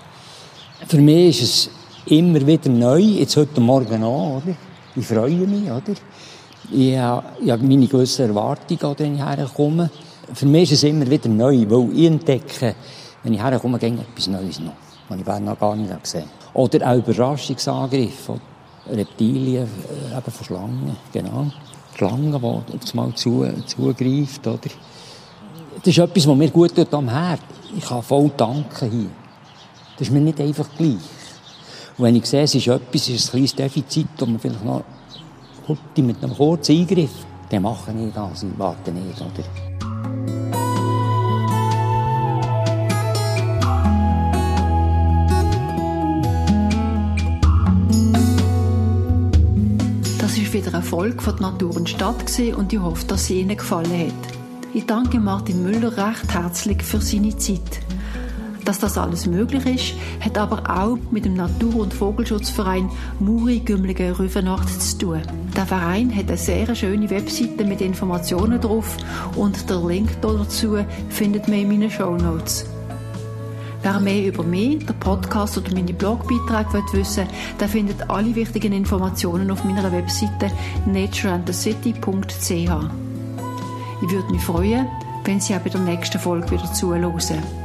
Für 0.82 0.98
mich 0.98 1.40
ist 1.40 1.42
es 1.42 1.70
immer 2.06 2.44
wieder 2.44 2.68
neu, 2.68 2.98
jetzt 2.98 3.36
heute 3.36 3.60
Morgen 3.60 4.02
auch, 4.02 4.42
oder? 4.42 4.56
Ich 4.96 5.06
freue 5.06 5.46
mich, 5.46 5.70
oder? 5.70 5.94
Ich 6.72 6.98
habe, 6.98 7.24
ich 7.40 7.50
habe 7.50 7.62
meine 7.62 7.86
gewissen 7.86 8.28
Erwartungen, 8.28 8.94
wenn 8.98 9.14
ich 9.14 9.24
herkomme. 9.24 9.90
Für 10.32 10.46
mich 10.46 10.72
ist 10.72 10.82
es 10.82 10.90
immer 10.90 11.08
wieder 11.08 11.28
neu, 11.28 11.64
weil 11.68 11.96
ich 11.96 12.06
entdecke, 12.06 12.74
wenn 13.22 13.34
ich 13.34 13.42
herkomme, 13.42 13.78
ging 13.78 13.98
etwas 13.98 14.26
Neues 14.26 14.58
noch, 14.58 14.72
was 15.08 15.18
ich 15.20 15.40
noch 15.44 15.58
gar 15.58 15.76
nicht 15.76 16.02
gesehen 16.02 16.24
habe. 16.24 16.58
Oder 16.58 16.90
auch 16.90 16.96
Überraschungsangriffe, 16.96 18.40
Reptilien, 18.90 19.68
äh, 20.12 20.16
eben 20.16 20.30
von 20.30 20.44
Schlangen, 20.44 20.96
genau. 21.12 21.46
Die 21.98 22.04
auf 22.04 22.94
mal 22.94 23.14
zu, 23.14 23.46
zugreift, 23.64 24.44
oder? 24.44 24.58
Das 25.76 25.86
ist 25.86 25.98
etwas, 25.98 26.26
was 26.26 26.36
mir 26.36 26.50
gut 26.50 26.74
tut 26.74 26.92
am 26.92 27.08
Herz. 27.08 27.40
Ich 27.76 27.84
kann 27.84 28.02
voll 28.02 28.32
danken 28.36 28.90
hier. 28.90 29.23
Das 29.96 30.08
ist 30.08 30.12
mir 30.12 30.20
nicht 30.20 30.40
einfach 30.40 30.66
gleich. 30.76 30.96
Und 31.96 32.04
wenn 32.04 32.16
ich 32.16 32.26
sehe, 32.26 32.42
es 32.42 32.54
ist 32.56 32.66
etwas, 32.66 33.02
es 33.02 33.08
ist 33.10 33.28
ein 33.28 33.30
kleines 33.30 33.54
Defizit, 33.54 34.08
das 34.16 34.28
man 34.28 34.40
vielleicht 34.40 34.64
noch 34.64 34.82
mit 35.96 36.22
einem 36.22 36.34
kurzen 36.34 36.76
Eingriff, 36.76 37.12
dann 37.48 37.62
mache 37.62 37.92
ich 37.92 38.12
das, 38.12 38.42
ich 38.42 38.58
warte 38.58 38.90
nicht, 38.90 39.20
oder? 39.20 39.30
Das 50.18 50.36
war 50.36 50.52
wieder 50.52 50.68
ein 50.68 50.74
Erfolg 50.74 51.22
von 51.22 51.36
der 51.36 51.50
Natur 51.52 51.76
und 51.76 51.88
Stadt 51.88 52.40
und 52.56 52.72
ich 52.72 52.80
hoffe, 52.80 53.06
dass 53.06 53.26
sie 53.26 53.40
Ihnen 53.40 53.56
gefallen 53.56 54.08
hat. 54.08 54.34
Ich 54.74 54.86
danke 54.86 55.20
Martin 55.20 55.62
Müller 55.62 55.96
recht 55.96 56.34
herzlich 56.34 56.82
für 56.82 57.00
seine 57.00 57.36
Zeit. 57.36 57.80
Dass 58.64 58.78
das 58.78 58.96
alles 58.96 59.26
möglich 59.26 59.66
ist, 59.66 59.94
hat 60.24 60.38
aber 60.38 60.62
auch 60.70 60.96
mit 61.10 61.26
dem 61.26 61.34
Natur- 61.34 61.82
und 61.82 61.92
Vogelschutzverein 61.92 62.88
Muri 63.20 63.60
Gümlige 63.60 64.18
Rüfenacht 64.18 64.80
zu 64.80 64.98
tun. 64.98 65.22
Der 65.54 65.66
Verein 65.66 66.14
hat 66.14 66.28
eine 66.28 66.38
sehr 66.38 66.74
schöne 66.74 67.10
Webseite 67.10 67.64
mit 67.64 67.82
Informationen 67.82 68.60
drauf 68.60 68.96
und 69.36 69.68
der 69.68 69.80
Link 69.86 70.10
dazu 70.22 70.78
findet 71.10 71.46
man 71.46 71.58
in 71.58 71.68
meinen 71.68 71.90
Show 71.90 72.16
Notes. 72.16 72.64
Wer 73.82 74.00
mehr 74.00 74.28
über 74.28 74.42
mich, 74.42 74.86
den 74.86 74.98
Podcast 74.98 75.58
oder 75.58 75.74
meine 75.74 75.92
Blogbeiträge 75.92 76.84
wissen 76.94 77.26
will, 77.26 77.34
der 77.60 77.68
findet 77.68 78.08
alle 78.08 78.34
wichtigen 78.34 78.72
Informationen 78.72 79.50
auf 79.50 79.62
meiner 79.62 79.92
Webseite 79.92 80.50
natureandthecity.ch. 80.86 82.50
Ich 82.50 84.10
würde 84.10 84.32
mich 84.32 84.42
freuen, 84.42 84.86
wenn 85.24 85.38
Sie 85.38 85.54
auch 85.54 85.60
bei 85.60 85.68
der 85.68 85.80
nächsten 85.80 86.18
Folge 86.18 86.52
wieder 86.52 86.72
zuhören. 86.72 87.63